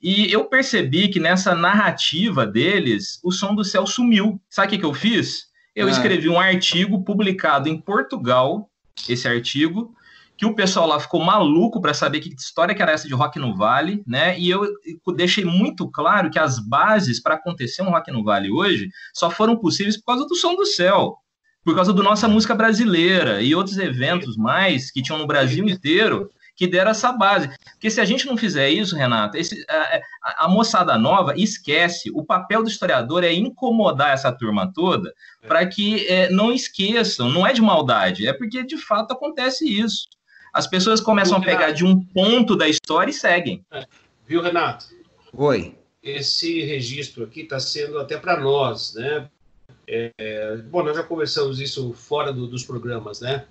E 0.00 0.32
eu 0.32 0.44
percebi 0.46 1.08
que 1.08 1.20
nessa 1.20 1.54
narrativa 1.54 2.44
deles, 2.44 3.20
o 3.22 3.30
som 3.30 3.54
do 3.54 3.64
céu 3.64 3.86
sumiu. 3.86 4.40
Sabe 4.50 4.66
o 4.66 4.70
que, 4.70 4.78
que 4.78 4.84
eu 4.84 4.94
fiz? 4.94 5.46
Eu 5.74 5.86
ah. 5.86 5.90
escrevi 5.90 6.28
um 6.28 6.40
artigo 6.40 7.04
publicado 7.04 7.68
em 7.68 7.80
Portugal, 7.80 8.68
esse 9.08 9.28
artigo, 9.28 9.94
que 10.42 10.46
o 10.46 10.56
pessoal 10.56 10.88
lá 10.88 10.98
ficou 10.98 11.24
maluco 11.24 11.80
para 11.80 11.94
saber 11.94 12.18
que 12.18 12.34
história 12.34 12.74
que 12.74 12.82
era 12.82 12.90
essa 12.90 13.06
de 13.06 13.14
Rock 13.14 13.38
no 13.38 13.54
Vale, 13.54 14.02
né? 14.04 14.36
E 14.36 14.50
eu 14.50 14.66
deixei 15.14 15.44
muito 15.44 15.88
claro 15.88 16.32
que 16.32 16.38
as 16.38 16.58
bases 16.58 17.22
para 17.22 17.36
acontecer 17.36 17.80
um 17.80 17.90
Rock 17.90 18.10
no 18.10 18.24
Vale 18.24 18.50
hoje 18.50 18.88
só 19.14 19.30
foram 19.30 19.56
possíveis 19.56 19.96
por 19.96 20.06
causa 20.06 20.26
do 20.26 20.34
som 20.34 20.56
do 20.56 20.66
céu, 20.66 21.14
por 21.64 21.76
causa 21.76 21.92
do 21.92 22.02
nossa 22.02 22.26
música 22.26 22.56
brasileira 22.56 23.40
e 23.40 23.54
outros 23.54 23.78
eventos 23.78 24.36
mais 24.36 24.90
que 24.90 25.00
tinham 25.00 25.20
no 25.20 25.28
Brasil 25.28 25.64
inteiro 25.68 26.28
que 26.56 26.66
deram 26.66 26.90
essa 26.90 27.12
base. 27.12 27.48
Porque 27.74 27.88
se 27.88 28.00
a 28.00 28.04
gente 28.04 28.26
não 28.26 28.36
fizer 28.36 28.68
isso, 28.68 28.96
Renato, 28.96 29.36
esse, 29.36 29.64
a, 29.70 30.44
a, 30.44 30.48
moçada 30.48 30.98
nova 30.98 31.34
esquece. 31.36 32.10
O 32.12 32.24
papel 32.24 32.64
do 32.64 32.68
historiador 32.68 33.22
é 33.22 33.32
incomodar 33.32 34.10
essa 34.10 34.32
turma 34.32 34.72
toda 34.74 35.14
para 35.46 35.64
que 35.66 36.04
é, 36.08 36.28
não 36.30 36.52
esqueçam. 36.52 37.30
Não 37.30 37.46
é 37.46 37.52
de 37.52 37.62
maldade, 37.62 38.26
é 38.26 38.32
porque 38.32 38.64
de 38.64 38.76
fato 38.76 39.12
acontece 39.12 39.64
isso 39.64 40.02
as 40.52 40.66
pessoas 40.66 41.00
começam 41.00 41.40
Viu, 41.40 41.48
a 41.48 41.52
pegar 41.52 41.66
Renato? 41.66 41.78
de 41.78 41.84
um 41.84 42.04
ponto 42.04 42.54
da 42.54 42.68
história 42.68 43.10
e 43.10 43.14
seguem. 43.14 43.64
É. 43.70 43.86
Viu, 44.26 44.42
Renato? 44.42 44.86
Oi. 45.32 45.76
Esse 46.02 46.62
registro 46.62 47.24
aqui 47.24 47.42
está 47.42 47.58
sendo 47.58 47.98
até 47.98 48.18
para 48.18 48.38
nós, 48.40 48.94
né? 48.94 49.28
É, 49.86 50.56
bom, 50.70 50.82
nós 50.82 50.96
já 50.96 51.02
conversamos 51.02 51.60
isso 51.60 51.92
fora 51.92 52.32
do, 52.32 52.46
dos 52.46 52.64
programas, 52.64 53.20
né? 53.20 53.44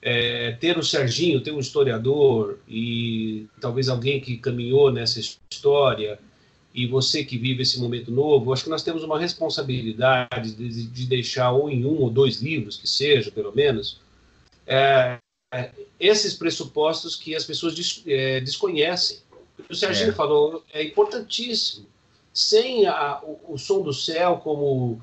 É, 0.00 0.52
ter 0.52 0.76
o 0.78 0.82
Serginho, 0.82 1.40
ter 1.40 1.52
um 1.52 1.60
historiador 1.60 2.58
e 2.66 3.46
talvez 3.60 3.88
alguém 3.88 4.20
que 4.20 4.36
caminhou 4.36 4.90
nessa 4.90 5.20
história 5.20 6.18
e 6.74 6.86
você 6.86 7.24
que 7.24 7.38
vive 7.38 7.62
esse 7.62 7.78
momento 7.78 8.10
novo, 8.10 8.52
acho 8.52 8.64
que 8.64 8.70
nós 8.70 8.82
temos 8.82 9.04
uma 9.04 9.18
responsabilidade 9.18 10.54
de, 10.56 10.86
de 10.86 11.06
deixar 11.06 11.52
ou 11.52 11.70
em 11.70 11.84
um 11.84 12.00
ou 12.00 12.10
dois 12.10 12.40
livros, 12.40 12.76
que 12.76 12.88
seja, 12.88 13.30
pelo 13.30 13.54
menos, 13.54 14.00
é, 14.66 15.18
esses 16.00 16.34
pressupostos 16.34 17.14
que 17.14 17.34
as 17.34 17.44
pessoas 17.44 17.74
des, 17.74 18.02
é, 18.06 18.40
desconhecem. 18.40 19.18
O 19.70 19.74
Serginho 19.74 20.10
é. 20.10 20.14
falou, 20.14 20.64
é 20.72 20.82
importantíssimo. 20.82 21.86
Sem 22.32 22.86
a, 22.86 23.20
o, 23.22 23.54
o, 23.54 23.58
som 23.58 23.82
do 23.82 23.92
céu 23.92 24.40
como 24.42 25.00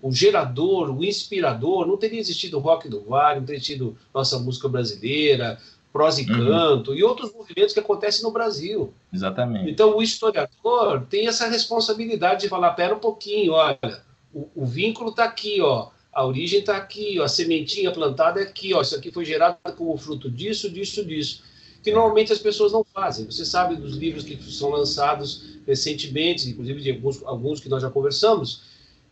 o 0.00 0.10
gerador, 0.10 0.90
o 0.90 1.04
inspirador, 1.04 1.86
não 1.86 1.98
teria 1.98 2.18
existido 2.18 2.56
o 2.56 2.60
rock 2.60 2.88
do 2.88 3.02
vale, 3.02 3.40
não 3.40 3.46
teria 3.46 3.58
existido 3.58 3.96
nossa 4.14 4.38
música 4.38 4.66
brasileira, 4.66 5.60
prosa 5.92 6.22
e 6.22 6.30
uhum. 6.30 6.46
canto 6.46 6.94
e 6.94 7.04
outros 7.04 7.32
movimentos 7.34 7.74
que 7.74 7.80
acontecem 7.80 8.22
no 8.22 8.30
Brasil. 8.30 8.94
Exatamente. 9.12 9.70
Então 9.70 9.94
o 9.94 10.02
historiador 10.02 11.06
tem 11.10 11.28
essa 11.28 11.46
responsabilidade 11.46 12.42
de 12.42 12.48
falar, 12.48 12.72
pera 12.72 12.94
um 12.94 13.00
pouquinho, 13.00 13.52
olha, 13.52 14.02
o, 14.32 14.48
o 14.54 14.64
vínculo 14.64 15.10
está 15.10 15.24
aqui, 15.24 15.60
ó 15.60 15.90
a 16.12 16.24
origem 16.26 16.60
está 16.60 16.76
aqui, 16.76 17.18
ó, 17.20 17.24
a 17.24 17.28
sementinha 17.28 17.92
plantada 17.92 18.40
é 18.40 18.44
aqui, 18.44 18.74
ó, 18.74 18.82
isso 18.82 18.96
aqui 18.96 19.10
foi 19.10 19.24
gerado 19.24 19.58
como 19.76 19.96
fruto 19.96 20.30
disso, 20.30 20.70
disso, 20.70 21.04
disso. 21.04 21.42
Que 21.82 21.92
normalmente 21.92 22.32
as 22.32 22.38
pessoas 22.38 22.72
não 22.72 22.84
fazem. 22.84 23.24
Você 23.24 23.44
sabe 23.44 23.76
dos 23.76 23.94
livros 23.96 24.24
que 24.24 24.36
são 24.52 24.70
lançados 24.70 25.58
recentemente, 25.66 26.48
inclusive 26.48 26.80
de 26.80 26.90
alguns, 26.90 27.22
alguns 27.22 27.60
que 27.60 27.68
nós 27.68 27.82
já 27.82 27.88
conversamos, 27.88 28.62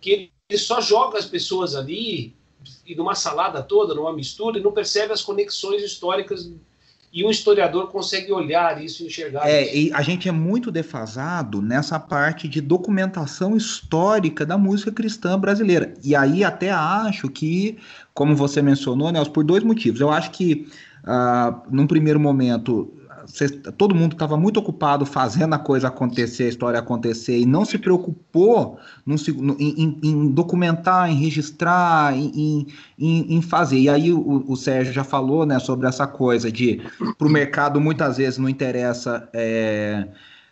que 0.00 0.30
ele 0.48 0.58
só 0.58 0.80
joga 0.80 1.18
as 1.18 1.24
pessoas 1.24 1.74
ali 1.74 2.36
e 2.84 2.94
numa 2.94 3.14
salada 3.14 3.62
toda, 3.62 3.94
numa 3.94 4.12
mistura, 4.12 4.58
e 4.58 4.62
não 4.62 4.72
percebe 4.72 5.12
as 5.12 5.22
conexões 5.22 5.82
históricas 5.82 6.50
e 7.12 7.24
um 7.24 7.30
historiador 7.30 7.88
consegue 7.90 8.30
olhar 8.30 8.82
isso 8.82 9.02
e 9.02 9.06
enxergar 9.06 9.48
é, 9.48 9.62
isso. 9.62 9.76
E 9.76 9.92
a 9.92 10.02
gente 10.02 10.28
é 10.28 10.32
muito 10.32 10.70
defasado 10.70 11.62
nessa 11.62 11.98
parte 11.98 12.46
de 12.46 12.60
documentação 12.60 13.56
histórica 13.56 14.44
da 14.44 14.58
música 14.58 14.92
cristã 14.92 15.38
brasileira. 15.38 15.94
E 16.04 16.14
aí 16.14 16.44
até 16.44 16.70
acho 16.70 17.28
que, 17.28 17.78
como 18.12 18.36
você 18.36 18.60
mencionou, 18.60 19.10
Nelson, 19.10 19.32
por 19.32 19.44
dois 19.44 19.62
motivos. 19.62 20.00
Eu 20.00 20.10
acho 20.10 20.30
que, 20.32 20.68
uh, 21.04 21.62
num 21.70 21.86
primeiro 21.86 22.20
momento, 22.20 22.92
todo 23.76 23.94
mundo 23.94 24.12
estava 24.12 24.36
muito 24.36 24.58
ocupado 24.58 25.04
fazendo 25.04 25.54
a 25.54 25.58
coisa 25.58 25.88
acontecer, 25.88 26.44
a 26.44 26.48
história 26.48 26.78
acontecer, 26.78 27.38
e 27.38 27.46
não 27.46 27.64
se 27.64 27.78
preocupou 27.78 28.78
num, 29.04 29.16
em, 29.58 29.98
em, 30.02 30.28
documentar, 30.28 31.10
em 31.10 31.14
registrar, 31.14 32.16
em, 32.16 32.66
em, 32.98 33.36
em 33.36 33.42
fazer. 33.42 33.78
E 33.78 33.88
aí 33.88 34.12
o, 34.12 34.44
o, 34.48 34.56
Sérgio 34.56 34.92
já 34.92 35.04
falou 35.04 35.44
né, 35.46 35.58
sobre 35.58 35.86
essa 35.86 36.06
coisa 36.06 36.50
de 36.50 36.80
para 37.16 37.28
o 37.28 37.30
mercado 37.30 37.80
muitas 37.80 38.16
vezes 38.16 38.38
não 38.38 38.48
interessa. 38.48 39.28
É, 39.32 40.08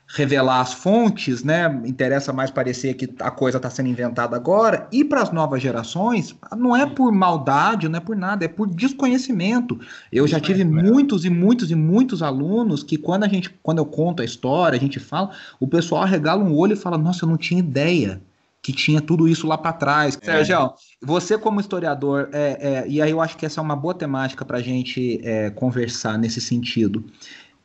revelar 0.09 0.61
as 0.61 0.73
fontes, 0.73 1.43
né? 1.43 1.67
Interessa 1.85 2.33
mais 2.33 2.51
parecer 2.51 2.95
que 2.95 3.13
a 3.21 3.31
coisa 3.31 3.57
está 3.57 3.69
sendo 3.69 3.89
inventada 3.89 4.37
agora. 4.37 4.87
E 4.93 5.05
para 5.05 5.23
as 5.23 5.33
novas 5.33 5.61
gerações, 5.61 6.35
não 6.57 6.77
é 6.77 6.87
por 6.87 7.11
maldade, 7.13 7.89
não 7.89 7.99
é 7.99 8.01
por 8.01 8.17
nada, 8.17 8.45
é 8.45 8.49
por 8.49 8.69
desconhecimento. 8.69 9.79
Eu 10.13 10.27
já 10.27 10.39
tive 10.39 10.65
muitos 10.65 11.25
e 11.25 11.31
muitos 11.31 11.71
e 11.71 11.75
muitos 11.75 12.23
alunos 12.23 12.83
que 12.83 12.97
quando 12.97 13.25
a 13.25 13.29
gente, 13.29 13.51
quando 13.63 13.79
eu 13.79 13.87
conto 13.87 14.23
a 14.23 14.25
história, 14.25 14.77
a 14.77 14.81
gente 14.81 15.01
fala, 15.01 15.31
o 15.59 15.67
pessoal 15.67 16.03
arregala 16.03 16.43
um 16.43 16.55
olho 16.55 16.75
e 16.75 16.77
fala: 16.77 16.97
"Nossa, 16.97 17.25
eu 17.25 17.29
não 17.29 17.37
tinha 17.37 17.59
ideia 17.59 18.23
que 18.63 18.73
tinha 18.73 19.01
tudo 19.01 19.27
isso 19.27 19.47
lá 19.47 19.59
para 19.59 19.73
trás". 19.73 20.17
É. 20.23 20.25
Sérgio, 20.25 20.73
você 21.03 21.37
como 21.37 21.61
historiador, 21.61 22.29
é, 22.33 22.59
é, 22.61 22.89
e 22.89 23.03
aí 23.03 23.11
eu 23.11 23.21
acho 23.21 23.37
que 23.37 23.45
essa 23.45 23.61
é 23.61 23.63
uma 23.63 23.77
boa 23.77 23.95
temática 23.95 24.45
para 24.45 24.59
a 24.59 24.63
gente 24.63 25.21
é, 25.25 25.51
conversar 25.51 26.17
nesse 26.17 26.41
sentido 26.41 27.05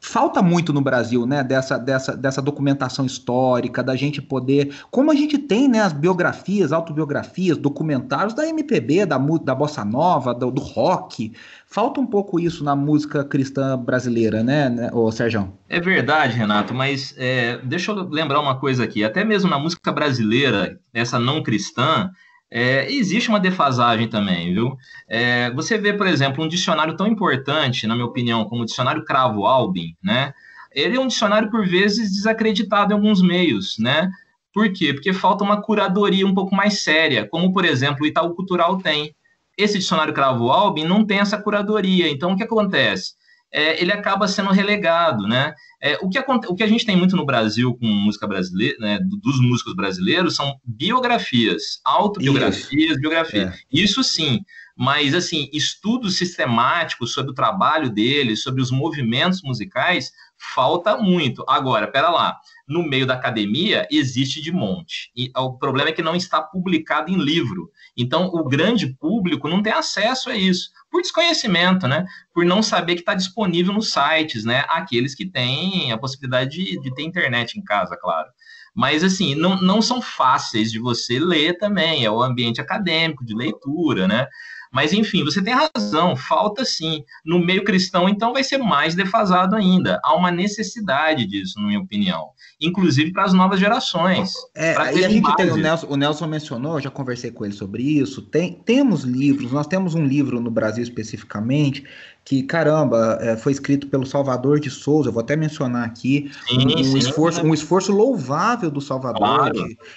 falta 0.01 0.41
muito 0.41 0.73
no 0.73 0.81
Brasil, 0.81 1.27
né, 1.27 1.43
dessa, 1.43 1.77
dessa, 1.77 2.17
dessa 2.17 2.41
documentação 2.41 3.05
histórica, 3.05 3.83
da 3.83 3.95
gente 3.95 4.19
poder, 4.19 4.73
como 4.89 5.11
a 5.11 5.15
gente 5.15 5.37
tem, 5.37 5.67
né, 5.67 5.79
as 5.79 5.93
biografias, 5.93 6.73
autobiografias, 6.73 7.55
documentários 7.55 8.33
da 8.33 8.47
MPB, 8.47 9.05
da, 9.05 9.17
da 9.17 9.53
bossa 9.53 9.85
nova, 9.85 10.33
do, 10.33 10.49
do 10.49 10.59
rock, 10.59 11.31
falta 11.67 12.01
um 12.01 12.05
pouco 12.05 12.39
isso 12.39 12.63
na 12.63 12.75
música 12.75 13.23
cristã 13.23 13.77
brasileira, 13.77 14.43
né, 14.43 14.69
né 14.69 14.89
ô 14.91 15.11
Sérgio? 15.11 15.53
É 15.69 15.79
verdade, 15.79 16.35
Renato, 16.35 16.73
mas 16.73 17.13
é, 17.17 17.59
deixa 17.63 17.91
eu 17.91 18.09
lembrar 18.09 18.41
uma 18.41 18.59
coisa 18.59 18.83
aqui, 18.83 19.03
até 19.03 19.23
mesmo 19.23 19.51
na 19.51 19.59
música 19.59 19.91
brasileira, 19.91 20.79
essa 20.91 21.19
não 21.19 21.43
cristã, 21.43 22.09
é, 22.51 22.91
existe 22.91 23.29
uma 23.29 23.39
defasagem 23.39 24.09
também, 24.09 24.53
viu? 24.53 24.77
É, 25.07 25.49
você 25.51 25.77
vê, 25.77 25.93
por 25.93 26.05
exemplo, 26.05 26.43
um 26.43 26.49
dicionário 26.49 26.97
tão 26.97 27.07
importante, 27.07 27.87
na 27.87 27.95
minha 27.95 28.05
opinião, 28.05 28.43
como 28.43 28.63
o 28.63 28.65
dicionário 28.65 29.05
Cravo 29.05 29.45
Albin, 29.45 29.95
né? 30.03 30.33
Ele 30.73 30.97
é 30.97 30.99
um 30.99 31.07
dicionário, 31.07 31.49
por 31.49 31.65
vezes, 31.65 32.11
desacreditado 32.11 32.91
em 32.91 32.95
alguns 32.95 33.21
meios, 33.21 33.77
né? 33.79 34.11
Por 34.53 34.71
quê? 34.73 34.93
Porque 34.93 35.13
falta 35.13 35.45
uma 35.45 35.61
curadoria 35.61 36.27
um 36.27 36.33
pouco 36.33 36.53
mais 36.53 36.83
séria, 36.83 37.25
como, 37.25 37.53
por 37.53 37.63
exemplo, 37.63 38.03
o 38.03 38.07
Itaú 38.07 38.35
Cultural 38.35 38.77
tem. 38.77 39.15
Esse 39.57 39.79
dicionário 39.79 40.13
Cravo 40.13 40.49
Albin 40.49 40.83
não 40.83 41.05
tem 41.05 41.19
essa 41.19 41.41
curadoria. 41.41 42.09
Então, 42.09 42.33
o 42.33 42.35
que 42.35 42.43
acontece? 42.43 43.13
É, 43.53 43.81
ele 43.81 43.91
acaba 43.91 44.27
sendo 44.27 44.51
relegado, 44.51 45.27
né? 45.27 45.53
É, 45.81 45.97
o, 46.01 46.09
que 46.09 46.17
a, 46.17 46.25
o 46.47 46.55
que 46.55 46.63
a 46.63 46.67
gente 46.67 46.85
tem 46.85 46.95
muito 46.95 47.15
no 47.15 47.25
Brasil 47.25 47.75
com 47.75 47.85
música 47.85 48.25
brasileira, 48.25 48.77
né, 48.79 48.99
dos 49.01 49.41
músicos 49.41 49.75
brasileiros, 49.75 50.35
são 50.35 50.55
biografias, 50.63 51.81
autobiografias, 51.83 52.91
Isso. 52.91 52.99
biografias. 52.99 53.53
É. 53.53 53.59
Isso 53.71 54.03
sim, 54.03 54.41
mas 54.77 55.13
assim, 55.13 55.49
estudos 55.51 56.17
sistemáticos 56.17 57.13
sobre 57.13 57.31
o 57.31 57.35
trabalho 57.35 57.89
deles, 57.89 58.41
sobre 58.41 58.61
os 58.61 58.71
movimentos 58.71 59.41
musicais, 59.41 60.11
falta 60.55 60.97
muito. 60.97 61.43
Agora, 61.47 61.87
pera 61.87 62.09
lá, 62.09 62.37
no 62.71 62.87
meio 62.87 63.05
da 63.05 63.13
academia 63.13 63.87
existe 63.91 64.41
de 64.41 64.51
monte. 64.51 65.11
E 65.15 65.29
o 65.35 65.53
problema 65.57 65.89
é 65.89 65.93
que 65.93 66.01
não 66.01 66.15
está 66.15 66.41
publicado 66.41 67.11
em 67.11 67.17
livro. 67.17 67.69
Então, 67.97 68.27
o 68.27 68.43
grande 68.43 68.87
público 68.87 69.49
não 69.49 69.61
tem 69.61 69.73
acesso 69.73 70.29
a 70.29 70.35
isso 70.35 70.69
por 70.89 71.01
desconhecimento, 71.01 71.87
né? 71.87 72.05
Por 72.33 72.45
não 72.45 72.61
saber 72.61 72.95
que 72.95 73.01
está 73.01 73.13
disponível 73.13 73.73
nos 73.73 73.91
sites, 73.91 74.43
né? 74.43 74.65
Aqueles 74.67 75.15
que 75.15 75.25
têm 75.25 75.91
a 75.91 75.97
possibilidade 75.97 76.51
de, 76.51 76.79
de 76.79 76.93
ter 76.93 77.03
internet 77.03 77.57
em 77.57 77.63
casa, 77.63 77.97
claro. 77.97 78.29
Mas, 78.75 79.03
assim, 79.03 79.35
não, 79.35 79.59
não 79.61 79.81
são 79.81 80.01
fáceis 80.01 80.71
de 80.71 80.79
você 80.79 81.19
ler 81.19 81.57
também, 81.57 82.05
é 82.05 82.11
o 82.11 82.21
ambiente 82.21 82.61
acadêmico, 82.61 83.25
de 83.25 83.33
leitura, 83.33 84.07
né? 84.07 84.27
Mas, 84.71 84.93
enfim, 84.93 85.23
você 85.23 85.43
tem 85.43 85.53
razão, 85.53 86.15
falta 86.15 86.63
sim. 86.63 87.03
No 87.25 87.39
meio 87.39 87.63
cristão, 87.63 88.07
então, 88.07 88.31
vai 88.31 88.43
ser 88.43 88.57
mais 88.57 88.95
defasado 88.95 89.55
ainda. 89.55 89.99
Há 90.03 90.15
uma 90.15 90.31
necessidade 90.31 91.25
disso, 91.25 91.59
na 91.59 91.67
minha 91.67 91.79
opinião. 91.79 92.29
Inclusive 92.59 93.11
para 93.11 93.25
as 93.25 93.33
novas 93.33 93.59
gerações. 93.59 94.31
É, 94.55 94.73
e 94.95 95.03
a 95.03 95.09
gente 95.09 95.35
tem, 95.35 95.51
o 95.51 95.57
Nelson, 95.57 95.87
o 95.89 95.97
Nelson 95.97 96.27
mencionou, 96.27 96.79
já 96.79 96.89
conversei 96.89 97.31
com 97.31 97.43
ele 97.43 97.53
sobre 97.53 97.83
isso. 97.83 98.21
Tem, 98.21 98.53
temos 98.53 99.03
livros, 99.03 99.51
nós 99.51 99.67
temos 99.67 99.93
um 99.93 100.05
livro 100.05 100.39
no 100.39 100.49
Brasil 100.49 100.83
especificamente, 100.83 101.83
que, 102.23 102.43
caramba, 102.43 103.17
é, 103.19 103.35
foi 103.35 103.51
escrito 103.51 103.87
pelo 103.87 104.05
Salvador 104.05 104.59
de 104.59 104.69
Souza, 104.69 105.09
eu 105.09 105.13
vou 105.13 105.21
até 105.21 105.35
mencionar 105.35 105.85
aqui, 105.85 106.31
sim, 106.47 106.65
um, 106.65 106.83
sim, 106.83 106.97
esforço, 106.97 107.41
um 107.41 107.53
esforço 107.53 107.91
louvável 107.91 108.71
do 108.71 108.79
Salvador, 108.79 109.19
claro. 109.19 109.53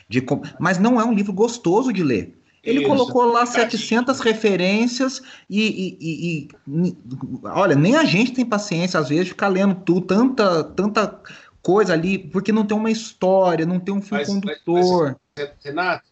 de, 0.08 0.20
de, 0.20 0.26
mas 0.58 0.78
não 0.78 1.00
é 1.00 1.04
um 1.04 1.12
livro 1.12 1.32
gostoso 1.32 1.92
de 1.92 2.02
ler. 2.02 2.34
Ele 2.64 2.80
Isso. 2.80 2.88
colocou 2.88 3.26
lá 3.26 3.44
700 3.44 4.20
referências 4.20 5.20
e, 5.50 5.98
e, 6.00 6.48
e, 6.66 6.96
olha, 7.44 7.76
nem 7.76 7.94
a 7.94 8.04
gente 8.04 8.32
tem 8.32 8.44
paciência 8.44 8.98
às 8.98 9.10
vezes 9.10 9.26
de 9.26 9.30
ficar 9.32 9.48
lendo 9.48 9.74
tudo, 9.74 10.06
tanta, 10.06 10.64
tanta 10.64 11.20
coisa 11.62 11.92
ali, 11.92 12.18
porque 12.18 12.52
não 12.52 12.64
tem 12.64 12.76
uma 12.76 12.90
história, 12.90 13.66
não 13.66 13.78
tem 13.78 13.94
um 13.94 14.00
fio 14.00 14.16
mas, 14.16 14.28
condutor. 14.28 15.16
Mas, 15.36 15.50
Renato, 15.62 16.04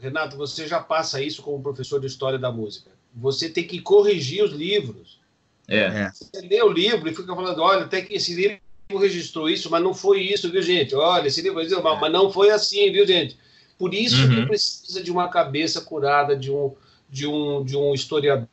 Renato, 0.00 0.36
você 0.36 0.66
já 0.66 0.80
passa 0.80 1.20
isso 1.20 1.42
como 1.42 1.62
professor 1.62 2.00
de 2.00 2.06
história 2.06 2.38
da 2.38 2.50
música. 2.50 2.90
Você 3.14 3.50
tem 3.50 3.66
que 3.66 3.80
corrigir 3.80 4.42
os 4.42 4.52
livros. 4.52 5.20
É. 5.66 5.78
é. 5.78 6.10
Você 6.10 6.40
lê 6.40 6.62
o 6.62 6.72
livro 6.72 7.08
e 7.08 7.14
fica 7.14 7.34
falando, 7.34 7.60
olha, 7.60 7.84
até 7.84 8.00
que 8.00 8.14
esse 8.14 8.34
livro 8.34 8.58
registrou 8.98 9.50
isso, 9.50 9.70
mas 9.70 9.82
não 9.82 9.92
foi 9.92 10.20
isso, 10.22 10.50
viu, 10.50 10.62
gente? 10.62 10.94
Olha, 10.94 11.28
esse 11.28 11.42
livro, 11.42 11.62
mas 12.00 12.12
não 12.12 12.32
foi 12.32 12.50
assim, 12.50 12.90
viu, 12.90 13.06
gente? 13.06 13.36
Por 13.78 13.94
isso 13.94 14.22
uhum. 14.22 14.34
que 14.34 14.46
precisa 14.46 15.02
de 15.02 15.10
uma 15.10 15.28
cabeça 15.28 15.80
curada, 15.80 16.36
de 16.36 16.50
um, 16.50 16.72
de, 17.08 17.26
um, 17.26 17.64
de 17.64 17.76
um 17.76 17.94
historiador, 17.94 18.48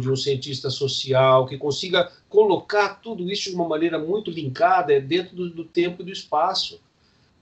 de 0.00 0.10
um 0.10 0.16
cientista 0.16 0.68
social, 0.68 1.46
que 1.46 1.56
consiga 1.56 2.10
colocar 2.28 3.00
tudo 3.00 3.30
isso 3.30 3.50
de 3.50 3.54
uma 3.54 3.68
maneira 3.68 3.98
muito 3.98 4.30
linkada 4.30 5.00
dentro 5.00 5.36
do, 5.36 5.50
do 5.50 5.64
tempo 5.64 6.02
e 6.02 6.04
do 6.04 6.10
espaço. 6.10 6.80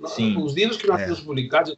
Sim. 0.05 0.37
Os 0.37 0.53
livros 0.53 0.77
que 0.77 0.87
nós 0.87 1.01
é. 1.01 1.05
temos 1.05 1.21
publicados, 1.21 1.75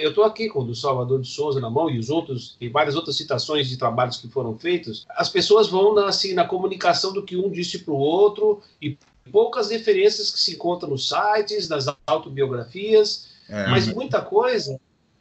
eu 0.00 0.10
estou 0.10 0.22
aqui 0.22 0.48
com 0.48 0.60
o 0.60 0.64
do 0.64 0.74
Salvador 0.74 1.20
de 1.20 1.26
Souza 1.26 1.58
na 1.58 1.68
mão 1.68 1.90
e 1.90 1.98
os 1.98 2.10
outros, 2.10 2.56
tem 2.60 2.70
várias 2.70 2.94
outras 2.94 3.16
citações 3.16 3.68
de 3.68 3.76
trabalhos 3.76 4.18
que 4.18 4.28
foram 4.28 4.56
feitos. 4.56 5.04
As 5.10 5.28
pessoas 5.28 5.68
vão 5.68 5.92
na, 5.92 6.06
assim, 6.06 6.32
na 6.32 6.44
comunicação 6.44 7.12
do 7.12 7.24
que 7.24 7.36
um 7.36 7.50
disse 7.50 7.80
para 7.80 7.92
o 7.92 7.98
outro 7.98 8.60
e 8.80 8.96
poucas 9.32 9.70
referências 9.70 10.30
que 10.30 10.38
se 10.38 10.54
encontram 10.54 10.90
nos 10.90 11.08
sites, 11.08 11.68
nas 11.68 11.86
autobiografias. 12.06 13.34
É. 13.48 13.68
Mas 13.68 13.92
muita 13.92 14.20
coisa 14.20 14.78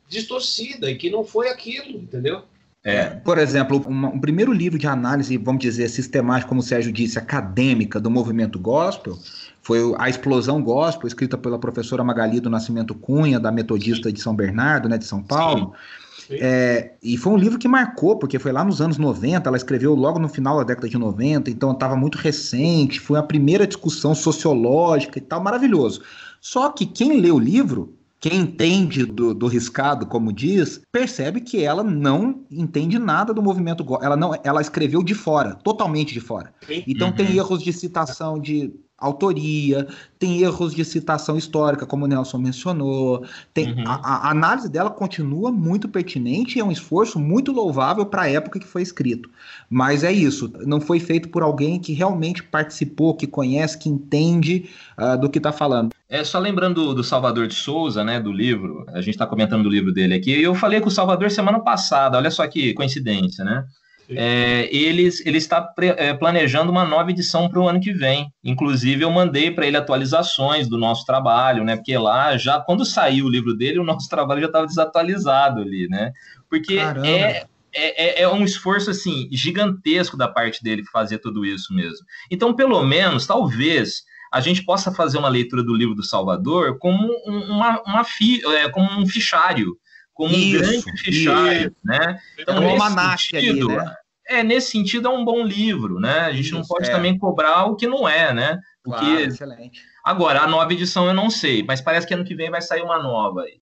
distorcida 0.07 0.89
e 0.89 0.95
que 0.95 1.09
não 1.09 1.23
foi 1.23 1.49
aquilo, 1.49 1.99
entendeu? 1.99 2.43
É. 2.83 3.05
Por 3.07 3.39
exemplo, 3.39 3.83
um, 3.87 4.05
um, 4.05 4.19
primeiro 4.19 4.53
livro 4.53 4.77
de 4.77 4.85
análise, 4.85 5.35
vamos 5.37 5.61
dizer, 5.61 5.89
sistemática, 5.89 6.47
como 6.47 6.61
o 6.61 6.63
Sérgio 6.63 6.91
disse, 6.91 7.17
acadêmica 7.17 7.99
do 7.99 8.11
movimento 8.11 8.59
gospel, 8.59 9.17
foi 9.63 9.79
A 9.97 10.07
Explosão 10.07 10.61
Gospel, 10.61 11.07
escrita 11.07 11.35
pela 11.35 11.57
professora 11.57 12.03
Magali 12.03 12.39
do 12.39 12.51
Nascimento 12.51 12.93
Cunha, 12.93 13.39
da 13.39 13.51
Metodista 13.51 14.11
de 14.11 14.21
São 14.21 14.35
Bernardo, 14.35 14.87
né, 14.87 14.99
de 14.99 15.05
São 15.05 15.23
Paulo. 15.23 15.73
Sim. 15.73 16.05
Sim. 16.27 16.37
É, 16.41 16.93
e 17.03 17.17
foi 17.17 17.33
um 17.33 17.37
livro 17.37 17.59
que 17.59 17.67
marcou, 17.67 18.17
porque 18.17 18.39
foi 18.39 18.51
lá 18.51 18.63
nos 18.63 18.81
anos 18.81 18.97
90, 18.97 19.47
ela 19.47 19.57
escreveu 19.57 19.93
logo 19.93 20.17
no 20.17 20.27
final 20.27 20.57
da 20.57 20.63
década 20.63 20.89
de 20.89 20.97
90, 20.97 21.51
então 21.51 21.71
estava 21.71 21.95
muito 21.95 22.17
recente, 22.17 22.99
foi 22.99 23.19
a 23.19 23.23
primeira 23.23 23.67
discussão 23.67 24.15
sociológica 24.15 25.19
e 25.19 25.21
tal, 25.21 25.41
maravilhoso. 25.41 26.01
Só 26.41 26.69
que 26.69 26.85
quem 26.85 27.21
lê 27.21 27.29
o 27.29 27.37
livro 27.37 27.95
quem 28.25 28.39
entende 28.39 29.05
do, 29.05 29.35
do, 29.35 29.45
riscado, 29.45 30.07
como 30.07 30.33
diz, 30.33 30.81
percebe 30.91 31.41
que 31.41 31.63
ela 31.63 31.83
não 31.83 32.43
entende 32.49 32.97
nada 32.97 33.31
do 33.31 33.39
movimento 33.39 33.85
ela 34.01 34.17
não 34.17 34.31
ela 34.43 34.61
escreveu 34.61 35.03
de 35.03 35.13
fora, 35.13 35.53
totalmente 35.53 36.11
de 36.11 36.19
fora. 36.19 36.51
Então 36.87 37.09
uhum. 37.09 37.13
tem 37.13 37.37
erros 37.37 37.61
de 37.61 37.71
citação 37.71 38.39
de 38.39 38.73
autoria, 38.97 39.87
tem 40.17 40.41
erros 40.41 40.73
de 40.73 40.85
citação 40.85 41.37
histórica, 41.37 41.85
como 41.85 42.05
o 42.05 42.07
Nelson 42.07 42.37
mencionou. 42.37 43.25
Tem, 43.53 43.73
uhum. 43.73 43.83
a, 43.85 44.27
a, 44.27 44.31
análise 44.31 44.69
dela 44.69 44.89
continua 44.89 45.51
muito 45.51 45.87
pertinente 45.87 46.57
e 46.57 46.61
é 46.61 46.63
um 46.63 46.71
esforço 46.71 47.19
muito 47.19 47.51
louvável 47.51 48.05
para 48.05 48.23
a 48.23 48.29
época 48.29 48.59
que 48.59 48.67
foi 48.67 48.81
escrito. 48.81 49.29
Mas 49.69 50.03
é 50.03 50.11
isso, 50.11 50.51
não 50.65 50.79
foi 50.79 50.99
feito 50.99 51.29
por 51.29 51.43
alguém 51.43 51.79
que 51.79 51.93
realmente 51.93 52.41
participou, 52.41 53.15
que 53.15 53.27
conhece, 53.27 53.77
que 53.77 53.89
entende 53.89 54.69
uh, 54.97 55.19
do 55.19 55.29
que 55.29 55.39
está 55.39 55.51
falando. 55.51 55.91
É 56.07 56.23
só 56.23 56.39
lembrando 56.39 56.75
do, 56.75 56.93
do, 56.95 57.03
Salvador 57.03 57.47
de 57.47 57.55
Souza, 57.55 58.03
né, 58.03 58.19
do 58.19 58.31
livro, 58.31 58.85
a 58.89 59.01
gente 59.01 59.15
está 59.15 59.25
comentando 59.25 59.63
do 59.63 59.69
livro 59.69 59.91
dele 59.91 60.13
aqui, 60.13 60.31
eu 60.31 60.53
falei 60.53 60.79
com 60.79 60.87
o 60.87 60.91
Salvador 60.91 61.31
semana 61.31 61.59
passada, 61.59 62.17
olha 62.17 62.29
só 62.29 62.47
que 62.47 62.73
coincidência, 62.73 63.43
né? 63.43 63.65
É, 64.09 64.69
ele, 64.75 65.09
ele 65.25 65.37
está 65.37 65.73
é, 65.97 66.13
planejando 66.13 66.71
uma 66.71 66.85
nova 66.85 67.09
edição 67.09 67.49
para 67.49 67.59
o 67.59 67.67
ano 67.67 67.79
que 67.79 67.91
vem. 67.91 68.31
Inclusive, 68.43 69.03
eu 69.03 69.11
mandei 69.11 69.49
para 69.51 69.65
ele 69.65 69.77
atualizações 69.77 70.67
do 70.67 70.77
nosso 70.77 71.05
trabalho, 71.05 71.63
né? 71.63 71.75
Porque 71.75 71.97
lá, 71.97 72.37
já 72.37 72.59
quando 72.59 72.85
saiu 72.85 73.25
o 73.25 73.29
livro 73.29 73.55
dele, 73.55 73.79
o 73.79 73.83
nosso 73.83 74.07
trabalho 74.09 74.41
já 74.41 74.47
estava 74.47 74.67
desatualizado 74.67 75.61
ali, 75.61 75.87
né? 75.89 76.11
Porque 76.49 76.77
é, 76.77 77.45
é, 77.73 78.21
é, 78.21 78.21
é, 78.21 78.29
um 78.29 78.43
esforço 78.43 78.91
assim 78.91 79.27
gigantesco 79.31 80.15
da 80.15 80.27
parte 80.27 80.63
dele 80.63 80.83
fazer 80.91 81.17
tudo 81.17 81.45
isso 81.45 81.73
mesmo. 81.73 82.05
Então, 82.29 82.55
pelo 82.55 82.83
menos, 82.83 83.25
talvez 83.25 84.03
a 84.31 84.39
gente 84.39 84.63
possa 84.63 84.91
fazer 84.91 85.17
uma 85.17 85.29
leitura 85.29 85.63
do 85.63 85.73
livro 85.73 85.95
do 85.95 86.03
Salvador 86.03 86.77
como 86.77 87.07
uma, 87.25 87.81
uma 87.83 88.03
fi, 88.03 88.41
é, 88.57 88.69
como 88.69 88.89
um 88.99 89.07
fichário 89.07 89.77
como 90.15 90.33
isso, 90.33 90.57
um 90.57 90.59
grande 90.59 91.03
fichário, 91.03 91.67
isso. 91.67 91.75
né? 91.83 92.19
Então, 92.39 92.63
é 92.63 92.73
uma 92.73 93.17
sentido, 93.17 93.69
ali, 93.69 93.77
né? 93.77 93.95
É, 94.27 94.41
nesse 94.41 94.71
sentido 94.71 95.07
é 95.07 95.11
um 95.11 95.23
bom 95.23 95.43
livro, 95.43 95.99
né? 95.99 96.21
A 96.21 96.31
gente 96.31 96.45
isso, 96.45 96.55
não 96.55 96.63
pode 96.63 96.89
é. 96.89 96.91
também 96.91 97.15
cobrar 97.15 97.65
o 97.65 97.75
que 97.75 97.85
não 97.85 98.09
é, 98.09 98.33
né? 98.33 98.57
Porque 98.81 99.05
claro, 99.05 99.19
excelente. 99.19 99.81
Agora, 100.03 100.41
a 100.41 100.47
nova 100.47 100.71
edição 100.73 101.05
eu 101.05 101.13
não 101.13 101.29
sei, 101.29 101.63
mas 101.63 101.81
parece 101.81 102.07
que 102.07 102.13
ano 102.13 102.23
que 102.23 102.33
vem 102.33 102.49
vai 102.49 102.61
sair 102.61 102.81
uma 102.81 102.97
nova 102.97 103.41
aí. 103.41 103.59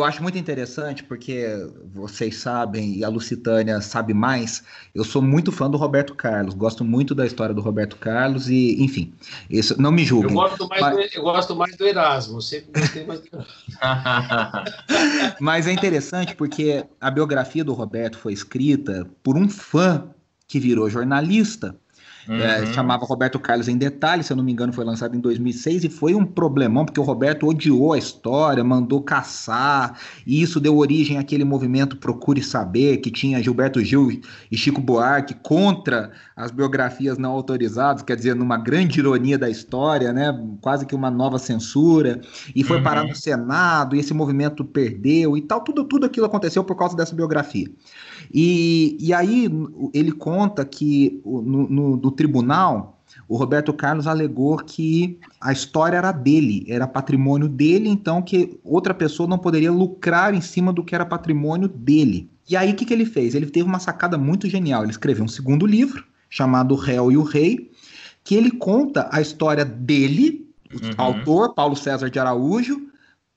Eu 0.00 0.04
acho 0.04 0.22
muito 0.22 0.38
interessante 0.38 1.04
porque 1.04 1.46
vocês 1.92 2.38
sabem 2.38 2.96
e 2.96 3.04
a 3.04 3.08
Lucitânia 3.10 3.82
sabe 3.82 4.14
mais. 4.14 4.64
Eu 4.94 5.04
sou 5.04 5.20
muito 5.20 5.52
fã 5.52 5.70
do 5.70 5.76
Roberto 5.76 6.14
Carlos, 6.14 6.54
gosto 6.54 6.82
muito 6.82 7.14
da 7.14 7.26
história 7.26 7.54
do 7.54 7.60
Roberto 7.60 7.96
Carlos 7.96 8.48
e, 8.48 8.82
enfim, 8.82 9.12
isso 9.50 9.78
não 9.78 9.92
me 9.92 10.02
julguem. 10.02 10.30
Eu 10.30 10.36
gosto 10.36 10.66
mais, 10.68 10.80
Mas... 10.80 10.96
do, 10.96 11.18
eu 11.18 11.22
gosto 11.22 11.54
mais 11.54 11.76
do 11.76 11.86
Erasmo, 11.86 12.40
sempre 12.40 12.80
gostei 12.80 13.04
mais 13.04 13.20
do 13.20 13.28
Mas 15.38 15.66
é 15.66 15.72
interessante 15.72 16.34
porque 16.34 16.82
a 16.98 17.10
biografia 17.10 17.62
do 17.62 17.74
Roberto 17.74 18.16
foi 18.16 18.32
escrita 18.32 19.06
por 19.22 19.36
um 19.36 19.50
fã 19.50 20.08
que 20.48 20.58
virou 20.58 20.88
jornalista. 20.88 21.76
É, 22.30 22.32
uhum. 22.32 22.40
É, 22.42 22.66
chamava 22.66 23.04
Roberto 23.04 23.40
Carlos 23.40 23.66
em 23.66 23.76
detalhe, 23.76 24.22
se 24.22 24.32
eu 24.32 24.36
não 24.36 24.44
me 24.44 24.52
engano, 24.52 24.72
foi 24.72 24.84
lançado 24.84 25.16
em 25.16 25.20
2006 25.20 25.82
e 25.82 25.88
foi 25.88 26.14
um 26.14 26.24
problemão, 26.24 26.84
porque 26.84 27.00
o 27.00 27.02
Roberto 27.02 27.48
odiou 27.48 27.92
a 27.92 27.98
história, 27.98 28.62
mandou 28.62 29.02
caçar, 29.02 29.98
e 30.24 30.40
isso 30.40 30.60
deu 30.60 30.76
origem 30.76 31.18
àquele 31.18 31.42
movimento 31.42 31.96
Procure 31.96 32.40
Saber, 32.40 32.98
que 32.98 33.10
tinha 33.10 33.42
Gilberto 33.42 33.82
Gil 33.82 34.20
e 34.48 34.56
Chico 34.56 34.80
Buarque 34.80 35.34
contra 35.42 36.12
as 36.36 36.52
biografias 36.52 37.18
não 37.18 37.32
autorizadas, 37.32 38.02
quer 38.02 38.14
dizer, 38.14 38.36
numa 38.36 38.56
grande 38.56 39.00
ironia 39.00 39.36
da 39.36 39.50
história, 39.50 40.12
né? 40.12 40.32
quase 40.60 40.86
que 40.86 40.94
uma 40.94 41.10
nova 41.10 41.36
censura, 41.36 42.20
e 42.54 42.62
foi 42.62 42.76
uhum. 42.76 42.84
parar 42.84 43.02
no 43.02 43.16
Senado, 43.16 43.96
e 43.96 43.98
esse 43.98 44.14
movimento 44.14 44.64
perdeu 44.64 45.36
e 45.36 45.40
tal, 45.40 45.62
tudo, 45.62 45.82
tudo 45.82 46.06
aquilo 46.06 46.26
aconteceu 46.26 46.62
por 46.62 46.76
causa 46.76 46.96
dessa 46.96 47.14
biografia. 47.14 47.68
E, 48.32 48.96
e 49.00 49.12
aí 49.12 49.48
ele 49.92 50.12
conta 50.12 50.64
que 50.64 51.20
no, 51.24 51.68
no, 51.68 51.96
no 51.96 52.10
tribunal 52.20 53.00
o 53.30 53.36
Roberto 53.36 53.72
Carlos 53.72 54.06
alegou 54.06 54.56
que 54.58 55.18
a 55.40 55.52
história 55.52 55.96
era 55.96 56.12
dele, 56.12 56.64
era 56.68 56.86
patrimônio 56.86 57.48
dele, 57.48 57.88
então 57.88 58.20
que 58.20 58.58
outra 58.64 58.92
pessoa 58.92 59.28
não 59.28 59.38
poderia 59.38 59.70
lucrar 59.70 60.34
em 60.34 60.40
cima 60.40 60.72
do 60.72 60.84
que 60.84 60.94
era 60.94 61.06
patrimônio 61.06 61.68
dele. 61.68 62.28
E 62.48 62.56
aí 62.56 62.72
o 62.72 62.74
que, 62.74 62.84
que 62.84 62.92
ele 62.92 63.06
fez? 63.06 63.34
Ele 63.34 63.46
teve 63.46 63.68
uma 63.68 63.78
sacada 63.78 64.18
muito 64.18 64.48
genial. 64.48 64.82
Ele 64.82 64.90
escreveu 64.90 65.24
um 65.24 65.28
segundo 65.28 65.64
livro, 65.64 66.04
chamado 66.28 66.74
O 66.74 66.76
Réu 66.76 67.12
e 67.12 67.16
o 67.16 67.22
Rei, 67.22 67.70
que 68.24 68.34
ele 68.34 68.50
conta 68.50 69.08
a 69.12 69.20
história 69.20 69.64
dele, 69.64 70.48
uhum. 70.72 70.90
autor, 70.96 71.54
Paulo 71.54 71.76
César 71.76 72.10
de 72.10 72.18
Araújo, 72.18 72.88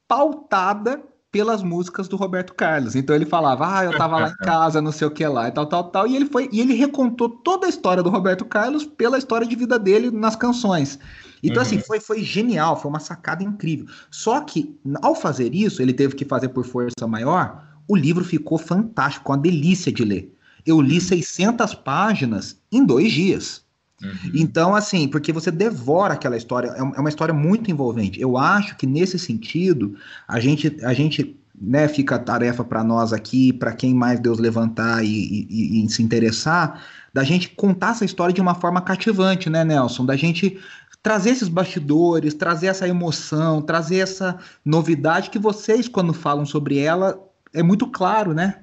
pautada 0.07 1.01
pelas 1.33 1.63
músicas 1.63 2.07
do 2.07 2.15
Roberto 2.15 2.53
Carlos. 2.53 2.95
Então 2.95 3.15
ele 3.15 3.25
falava, 3.25 3.79
ah, 3.79 3.83
eu 3.83 3.97
tava 3.97 4.19
lá 4.19 4.29
em 4.29 4.35
casa, 4.45 4.79
não 4.79 4.91
sei 4.91 5.07
o 5.07 5.11
que 5.11 5.25
lá, 5.25 5.47
e 5.47 5.51
tal, 5.51 5.65
tal, 5.65 5.85
tal. 5.85 6.05
E 6.05 6.15
ele 6.15 6.27
foi, 6.27 6.47
e 6.51 6.61
ele 6.61 6.75
recontou 6.75 7.27
toda 7.27 7.65
a 7.65 7.69
história 7.69 8.03
do 8.03 8.09
Roberto 8.11 8.45
Carlos 8.45 8.85
pela 8.85 9.17
história 9.17 9.47
de 9.47 9.55
vida 9.55 9.79
dele 9.79 10.11
nas 10.11 10.35
canções. 10.35 10.99
Então, 11.41 11.63
assim, 11.63 11.75
uhum. 11.75 11.79
assim, 11.79 11.87
foi, 11.87 11.99
foi 11.99 12.23
genial, 12.23 12.79
foi 12.79 12.87
uma 12.87 12.99
sacada 12.99 13.43
incrível. 13.43 13.87
Só 14.11 14.41
que, 14.41 14.79
ao 15.01 15.15
fazer 15.15 15.55
isso, 15.55 15.81
ele 15.81 15.91
teve 15.91 16.15
que 16.15 16.23
fazer 16.23 16.49
por 16.49 16.65
força 16.65 17.07
maior, 17.07 17.63
o 17.87 17.95
livro 17.95 18.23
ficou 18.23 18.59
fantástico, 18.59 19.31
uma 19.31 19.37
delícia 19.37 19.91
de 19.91 20.05
ler. 20.05 20.37
Eu 20.63 20.79
li 20.79 21.01
600 21.01 21.73
páginas 21.73 22.61
em 22.71 22.85
dois 22.85 23.11
dias. 23.11 23.62
Uhum. 24.03 24.31
Então, 24.33 24.75
assim, 24.75 25.07
porque 25.07 25.31
você 25.31 25.49
devora 25.49 26.13
aquela 26.13 26.35
história, 26.35 26.69
é, 26.69 26.79
é 26.79 26.99
uma 26.99 27.09
história 27.09 27.33
muito 27.33 27.71
envolvente. 27.71 28.19
Eu 28.19 28.37
acho 28.37 28.75
que 28.75 28.85
nesse 28.85 29.17
sentido, 29.17 29.95
a 30.27 30.39
gente, 30.39 30.77
a 30.83 30.93
gente 30.93 31.39
né, 31.59 31.87
fica 31.87 32.15
a 32.15 32.19
tarefa 32.19 32.63
para 32.63 32.83
nós 32.83 33.13
aqui, 33.13 33.53
para 33.53 33.71
quem 33.73 33.93
mais 33.93 34.19
Deus 34.19 34.39
levantar 34.39 35.03
e, 35.03 35.07
e, 35.07 35.85
e, 35.85 35.89
se 35.89 36.03
interessar, 36.03 36.83
da 37.13 37.23
gente 37.23 37.49
contar 37.49 37.91
essa 37.91 38.03
história 38.03 38.33
de 38.33 38.41
uma 38.41 38.55
forma 38.55 38.81
cativante, 38.81 39.49
né, 39.49 39.63
Nelson? 39.63 40.05
Da 40.05 40.15
gente 40.15 40.59
trazer 41.01 41.31
esses 41.31 41.47
bastidores, 41.47 42.33
trazer 42.33 42.67
essa 42.67 42.87
emoção, 42.87 43.61
trazer 43.61 43.97
essa 43.97 44.39
novidade 44.65 45.29
que 45.29 45.39
vocês, 45.39 45.87
quando 45.87 46.13
falam 46.13 46.45
sobre 46.45 46.79
ela, 46.79 47.19
é 47.53 47.61
muito 47.61 47.87
claro, 47.87 48.33
né? 48.33 48.59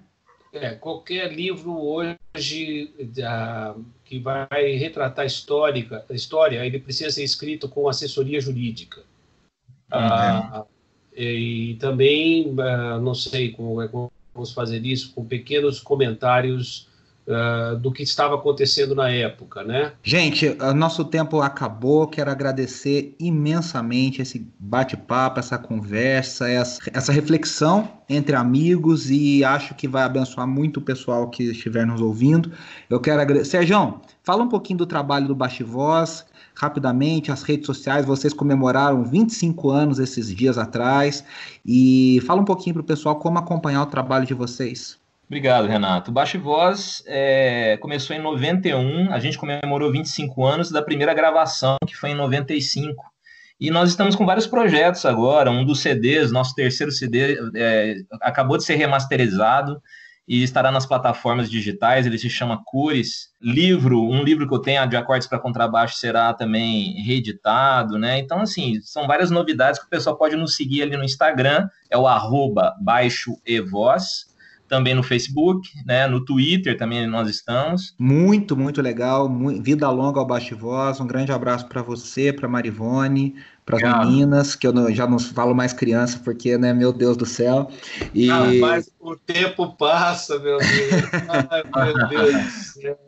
É, 0.53 0.75
qualquer 0.75 1.33
livro 1.33 1.73
hoje 1.79 2.93
que 4.11 4.19
vai 4.19 4.73
retratar 4.73 5.25
histórica, 5.25 6.05
história, 6.11 6.67
ele 6.67 6.81
precisa 6.81 7.13
ser 7.13 7.23
escrito 7.23 7.69
com 7.69 7.89
assessoria 7.89 8.41
jurídica. 8.41 9.03
Uhum. 9.95 10.63
Uh, 10.63 10.67
e, 11.15 11.77
também, 11.77 12.49
uh, 12.51 13.01
não 13.01 13.15
sei 13.15 13.53
como, 13.53 13.81
é 13.81 13.87
como 13.87 14.11
vamos 14.35 14.53
fazer 14.53 14.85
isso, 14.85 15.15
com 15.15 15.25
pequenos 15.25 15.79
comentários 15.79 16.89
uh, 17.27 17.77
do 17.77 17.93
que 17.93 18.03
estava 18.03 18.35
acontecendo 18.35 18.95
na 18.95 19.11
época, 19.11 19.63
né? 19.63 19.93
Gente, 20.03 20.57
nosso 20.75 21.05
tempo 21.05 21.41
acabou. 21.41 22.07
Quero 22.07 22.31
agradecer 22.31 23.15
imensamente 23.19 24.23
esse 24.23 24.47
bate-papo, 24.59 25.39
essa 25.39 25.59
conversa, 25.59 26.49
essa, 26.49 26.81
essa 26.93 27.13
reflexão 27.13 27.89
entre 28.09 28.35
amigos 28.35 29.11
e 29.11 29.45
acho 29.45 29.75
que 29.75 29.87
vai 29.87 30.03
abençoar 30.03 30.47
muito 30.47 30.79
o 30.79 30.83
pessoal 30.83 31.29
que 31.29 31.45
estiver 31.45 31.87
nos 31.87 32.01
ouvindo. 32.01 32.53
Eu 32.89 33.01
quero 33.01 33.21
agradecer. 33.21 33.51
Sérgio, 33.51 34.01
fala 34.23 34.43
um 34.43 34.49
pouquinho 34.49 34.79
do 34.79 34.87
trabalho 34.87 35.27
do 35.29 35.35
Baixe 35.35 35.63
Voz, 35.63 36.25
rapidamente, 36.55 37.33
as 37.33 37.43
redes 37.43 37.67
sociais, 37.67 38.05
vocês 38.05 38.35
comemoraram 38.35 39.03
25 39.05 39.71
anos 39.71 39.99
esses 39.99 40.35
dias 40.35 40.59
atrás, 40.59 41.25
e 41.65 42.21
fala 42.27 42.43
um 42.43 42.45
pouquinho 42.45 42.75
para 42.75 42.83
o 42.83 42.85
pessoal 42.85 43.17
como 43.17 43.39
acompanhar 43.39 43.83
o 43.83 43.87
trabalho 43.87 44.27
de 44.27 44.35
vocês. 44.35 45.00
Obrigado, 45.31 45.69
Renato. 45.69 46.11
Baixo 46.11 46.41
Voz 46.41 47.05
é, 47.07 47.77
começou 47.77 48.17
em 48.17 48.19
91, 48.21 49.13
a 49.13 49.21
gente 49.21 49.39
comemorou 49.39 49.93
25 49.93 50.45
anos 50.45 50.73
da 50.73 50.83
primeira 50.83 51.15
gravação, 51.15 51.77
que 51.87 51.95
foi 51.97 52.11
em 52.11 52.17
95. 52.17 53.01
E 53.61 53.71
nós 53.71 53.91
estamos 53.91 54.17
com 54.17 54.27
vários 54.27 54.49
projetos 54.49 55.07
agora. 55.07 55.49
Um 55.49 55.65
dos 55.65 55.79
CDs, 55.79 56.33
nosso 56.33 56.53
terceiro 56.57 56.91
CD, 56.91 57.39
é, 57.55 57.95
acabou 58.21 58.57
de 58.57 58.65
ser 58.65 58.75
remasterizado 58.75 59.81
e 60.27 60.43
estará 60.43 60.73
nas 60.73 60.85
plataformas 60.85 61.49
digitais. 61.49 62.07
Ele 62.07 62.19
se 62.19 62.29
chama 62.29 62.61
Cures. 62.65 63.29
Livro, 63.41 64.03
um 64.03 64.25
livro 64.25 64.49
que 64.49 64.55
eu 64.55 64.61
tenho 64.61 64.85
de 64.89 64.97
acordes 64.97 65.29
para 65.29 65.39
contrabaixo 65.39 65.95
será 65.95 66.35
também 66.35 67.01
reeditado, 67.05 67.97
né? 67.97 68.19
Então, 68.19 68.41
assim, 68.41 68.81
são 68.83 69.07
várias 69.07 69.31
novidades 69.31 69.79
que 69.79 69.87
o 69.87 69.91
pessoal 69.91 70.19
pode 70.19 70.35
nos 70.35 70.57
seguir 70.57 70.83
ali 70.83 70.97
no 70.97 71.05
Instagram, 71.05 71.69
é 71.89 71.97
o 71.97 72.09
arroba 72.09 72.75
baixo 72.81 73.37
e 73.47 73.61
voz 73.61 74.29
também 74.71 74.95
no 74.95 75.03
Facebook, 75.03 75.69
né? 75.85 76.07
No 76.07 76.25
Twitter 76.25 76.79
também 76.79 77.05
nós 77.09 77.29
estamos. 77.29 77.93
Muito, 77.99 78.57
muito 78.57 78.81
legal. 78.81 79.29
Muito, 79.29 79.61
vida 79.63 79.91
longa 79.91 80.21
ao 80.21 80.27
Baixo 80.27 80.57
Voz. 80.57 81.01
Um 81.01 81.07
grande 81.09 81.33
abraço 81.33 81.67
para 81.69 81.83
você, 81.83 82.33
para 82.33 82.49
Marivone, 82.49 83.35
para 83.67 83.77
as 83.77 84.07
meninas, 84.07 84.55
que 84.55 84.65
eu 84.65 84.73
não, 84.73 84.89
já 84.95 85.09
não 85.09 85.19
falo 85.19 85.55
mais 85.55 85.73
criança, 85.73 86.21
porque, 86.25 86.57
né, 86.57 86.73
meu 86.73 86.93
Deus 86.93 87.17
do 87.17 87.27
céu. 87.27 87.69
E... 88.15 88.31
Ah, 88.31 88.47
mas 88.61 88.91
o 89.01 89.17
tempo 89.17 89.77
passa, 89.77 90.39
meu 90.39 90.59
Deus. 90.59 91.03
Ai, 91.73 91.93
meu 91.93 92.07
Deus 92.09 92.33
do 92.33 92.51
céu. 92.51 92.99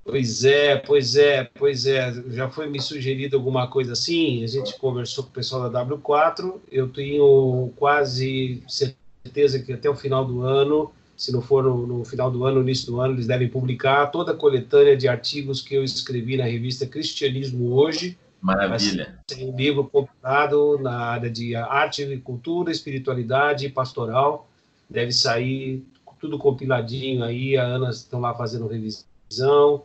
Pois 0.08 0.46
é, 0.46 0.76
pois 0.76 1.16
é, 1.16 1.44
pois 1.44 1.88
é. 1.88 2.14
Já 2.30 2.48
foi 2.48 2.70
me 2.70 2.80
sugerido 2.80 3.36
alguma 3.36 3.68
coisa 3.68 3.94
assim. 3.94 4.44
A 4.44 4.48
gente 4.48 4.78
conversou 4.78 5.24
com 5.24 5.32
o 5.32 5.34
pessoal 5.34 5.68
da 5.68 5.84
W4. 5.84 6.60
Eu 6.72 6.88
tenho 6.90 7.74
quase 7.76 8.62
certeza 8.68 9.58
que 9.58 9.74
até 9.74 9.90
o 9.90 9.96
final 9.96 10.24
do 10.24 10.42
ano, 10.42 10.92
se 11.18 11.32
não 11.32 11.42
for 11.42 11.64
no, 11.64 11.88
no 11.88 12.06
final 12.06 12.30
do 12.30 12.46
ano, 12.46 12.58
no 12.58 12.62
início 12.62 12.86
do 12.86 13.02
ano, 13.02 13.16
eles 13.16 13.26
devem 13.26 13.50
publicar 13.50 14.06
toda 14.12 14.34
a 14.34 14.36
coletânea 14.36 14.96
de 14.96 15.08
artigos 15.08 15.60
que 15.60 15.74
eu 15.74 15.84
escrevi 15.84 16.38
na 16.38 16.46
revista 16.46 16.86
Cristianismo 16.86 17.74
Hoje. 17.74 18.16
Maravilha. 18.40 19.18
Tem 19.26 19.50
um 19.50 19.58
livro 19.58 19.86
compilado 19.86 20.78
na 20.78 21.00
área 21.00 21.32
de 21.32 21.56
arte, 21.56 22.22
cultura, 22.24 22.72
espiritualidade 22.72 23.66
e 23.66 23.72
pastoral. 23.72 24.48
Deve 24.88 25.12
sair 25.12 25.84
tudo 26.20 26.38
compiladinho 26.38 27.24
aí. 27.24 27.58
A 27.58 27.64
Ana 27.64 27.90
estão 27.90 28.20
lá 28.20 28.36
fazendo 28.36 28.68
revisão. 28.68 29.84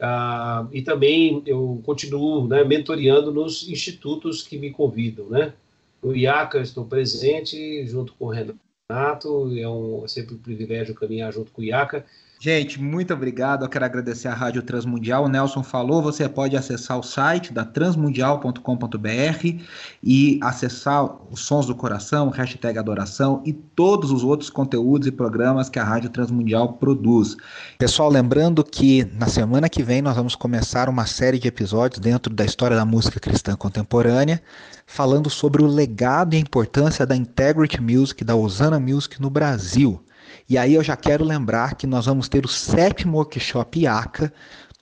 Ah, 0.00 0.68
e 0.72 0.82
também 0.82 1.42
eu 1.46 1.80
continuo 1.84 2.48
né, 2.48 2.64
mentoreando 2.64 3.32
nos 3.32 3.68
institutos 3.68 4.42
que 4.42 4.58
me 4.58 4.70
convidam, 4.70 5.28
né? 5.28 5.54
No 6.02 6.14
IACA 6.14 6.60
estou 6.60 6.84
presente 6.84 7.86
junto 7.86 8.12
com 8.14 8.26
o 8.26 8.28
Renato, 8.28 9.56
é 9.56 9.68
um 9.68 10.04
é 10.04 10.08
sempre 10.08 10.34
um 10.34 10.38
privilégio 10.38 10.94
caminhar 10.94 11.32
junto 11.32 11.52
com 11.52 11.62
o 11.62 11.64
IACA. 11.64 12.04
Gente, 12.38 12.80
muito 12.80 13.14
obrigado. 13.14 13.64
Eu 13.64 13.68
quero 13.70 13.84
agradecer 13.86 14.28
a 14.28 14.34
Rádio 14.34 14.62
Transmundial. 14.62 15.24
O 15.24 15.28
Nelson 15.28 15.62
falou, 15.62 16.02
você 16.02 16.28
pode 16.28 16.56
acessar 16.56 16.98
o 16.98 17.02
site 17.02 17.52
da 17.52 17.64
transmundial.com.br 17.64 19.62
e 20.02 20.38
acessar 20.42 21.08
os 21.30 21.40
Sons 21.40 21.66
do 21.66 21.74
Coração, 21.74 22.28
hashtag 22.28 22.78
Adoração 22.78 23.42
e 23.46 23.52
todos 23.52 24.10
os 24.10 24.22
outros 24.22 24.50
conteúdos 24.50 25.08
e 25.08 25.12
programas 25.12 25.70
que 25.70 25.78
a 25.78 25.84
Rádio 25.84 26.10
Transmundial 26.10 26.74
produz. 26.74 27.36
Pessoal, 27.78 28.10
lembrando 28.10 28.62
que 28.62 29.04
na 29.14 29.26
semana 29.26 29.68
que 29.68 29.82
vem 29.82 30.02
nós 30.02 30.16
vamos 30.16 30.34
começar 30.34 30.88
uma 30.90 31.06
série 31.06 31.38
de 31.38 31.48
episódios 31.48 31.98
dentro 31.98 32.34
da 32.34 32.44
história 32.44 32.76
da 32.76 32.84
música 32.84 33.18
cristã 33.18 33.56
contemporânea, 33.56 34.42
falando 34.86 35.30
sobre 35.30 35.62
o 35.62 35.66
legado 35.66 36.34
e 36.34 36.36
a 36.36 36.40
importância 36.40 37.06
da 37.06 37.16
Integrity 37.16 37.80
Music, 37.80 38.22
da 38.22 38.36
Osana 38.36 38.78
Music 38.78 39.20
no 39.22 39.30
Brasil. 39.30 40.04
E 40.48 40.58
aí 40.58 40.74
eu 40.74 40.82
já 40.82 40.96
quero 40.96 41.24
lembrar 41.24 41.74
que 41.74 41.86
nós 41.86 42.06
vamos 42.06 42.28
ter 42.28 42.44
o 42.44 42.48
sétimo 42.48 43.16
workshop 43.18 43.80
IACA, 43.80 44.32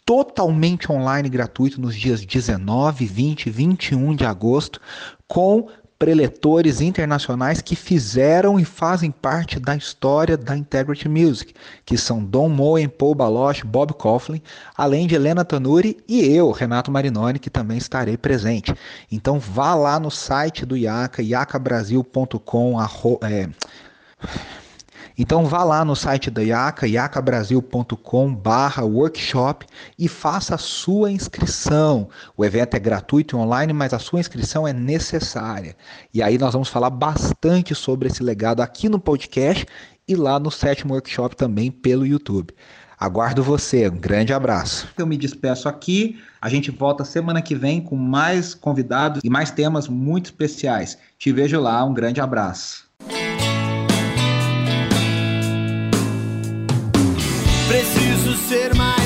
totalmente 0.05 0.91
online 0.91 1.29
gratuito 1.29 1.81
nos 1.81 1.95
dias 1.95 2.25
19, 2.25 3.07
20 3.07 3.47
e 3.47 3.51
21 3.51 4.15
de 4.15 4.25
agosto, 4.25 4.81
com 5.29 5.69
preletores 6.03 6.81
internacionais 6.81 7.63
que 7.63 7.77
fizeram 7.77 8.59
e 8.59 8.65
fazem 8.65 9.09
parte 9.13 9.61
da 9.61 9.77
história 9.77 10.37
da 10.37 10.57
Integrity 10.57 11.09
Music, 11.09 11.55
que 11.87 11.97
são 11.97 12.25
Don 12.25 12.49
Moen, 12.49 12.89
Paul 12.89 13.15
Baloch, 13.15 13.65
Bob 13.65 13.93
Coughlin, 13.95 14.43
além 14.77 15.07
de 15.07 15.15
Helena 15.15 15.45
Tanuri 15.45 15.99
e 16.09 16.25
eu, 16.27 16.51
Renato 16.51 16.91
Marinoni, 16.91 17.39
que 17.39 17.49
também 17.49 17.79
estarei 17.79 18.17
presente. 18.17 18.75
Então 19.13 19.39
vá 19.39 19.77
lá 19.77 20.01
no 20.01 20.11
site 20.11 20.67
do 20.67 20.77
IACA, 20.77 21.23
iacabrasil.com, 21.23 22.77
é, 23.23 23.49
então 25.23 25.45
vá 25.45 25.63
lá 25.63 25.85
no 25.85 25.95
site 25.95 26.33
da 26.33 26.43
IACA, 26.43 26.89
iacabrasil.com 26.89 28.43
workshop 28.83 29.65
e 29.97 30.09
faça 30.09 30.57
a 30.57 30.59
sua 30.59 31.13
inscrição. 31.13 32.09
O 32.37 32.45
evento 32.45 32.75
é 32.75 32.81
gratuito 32.81 33.37
e 33.37 33.39
online, 33.39 33.73
mas 33.73 33.95
a 33.95 34.01
sua 34.01 34.19
inscrição 34.19 34.67
é 34.67 34.73
necessária. 34.73 35.77
E 36.13 36.21
aí 36.21 36.37
nós 36.39 36.55
vamos 36.55 36.69
falar 36.69 36.91
bastante 36.91 37.73
sobre 37.73 38.09
esse 38.09 38.21
legado 38.21 38.63
aqui 38.63 38.89
no 38.89 38.99
podcast 38.99 39.65
e 40.09 40.17
lá 40.17 40.41
no 40.41 40.51
sétimo 40.51 40.93
workshop 40.93 41.37
também 41.37 41.71
pelo 41.71 42.05
YouTube. 42.05 42.53
Aguardo 42.99 43.45
você. 43.45 43.89
Um 43.89 43.99
grande 43.99 44.33
abraço. 44.33 44.89
Eu 44.99 45.07
me 45.07 45.17
despeço 45.17 45.69
aqui. 45.69 46.21
A 46.41 46.49
gente 46.49 46.73
volta 46.73 47.05
semana 47.05 47.41
que 47.41 47.55
vem 47.55 47.81
com 47.81 47.95
mais 47.95 48.55
convidados 48.55 49.21
e 49.23 49.31
mais 49.31 49.53
temas 49.53 49.87
muito 49.87 50.27
especiais. 50.27 50.99
Te 51.17 51.31
vejo 51.31 51.61
lá. 51.61 51.85
Um 51.85 51.95
grande 51.95 52.21
abraço. 52.21 52.91
Ser 58.53 58.75
mais. 58.77 59.02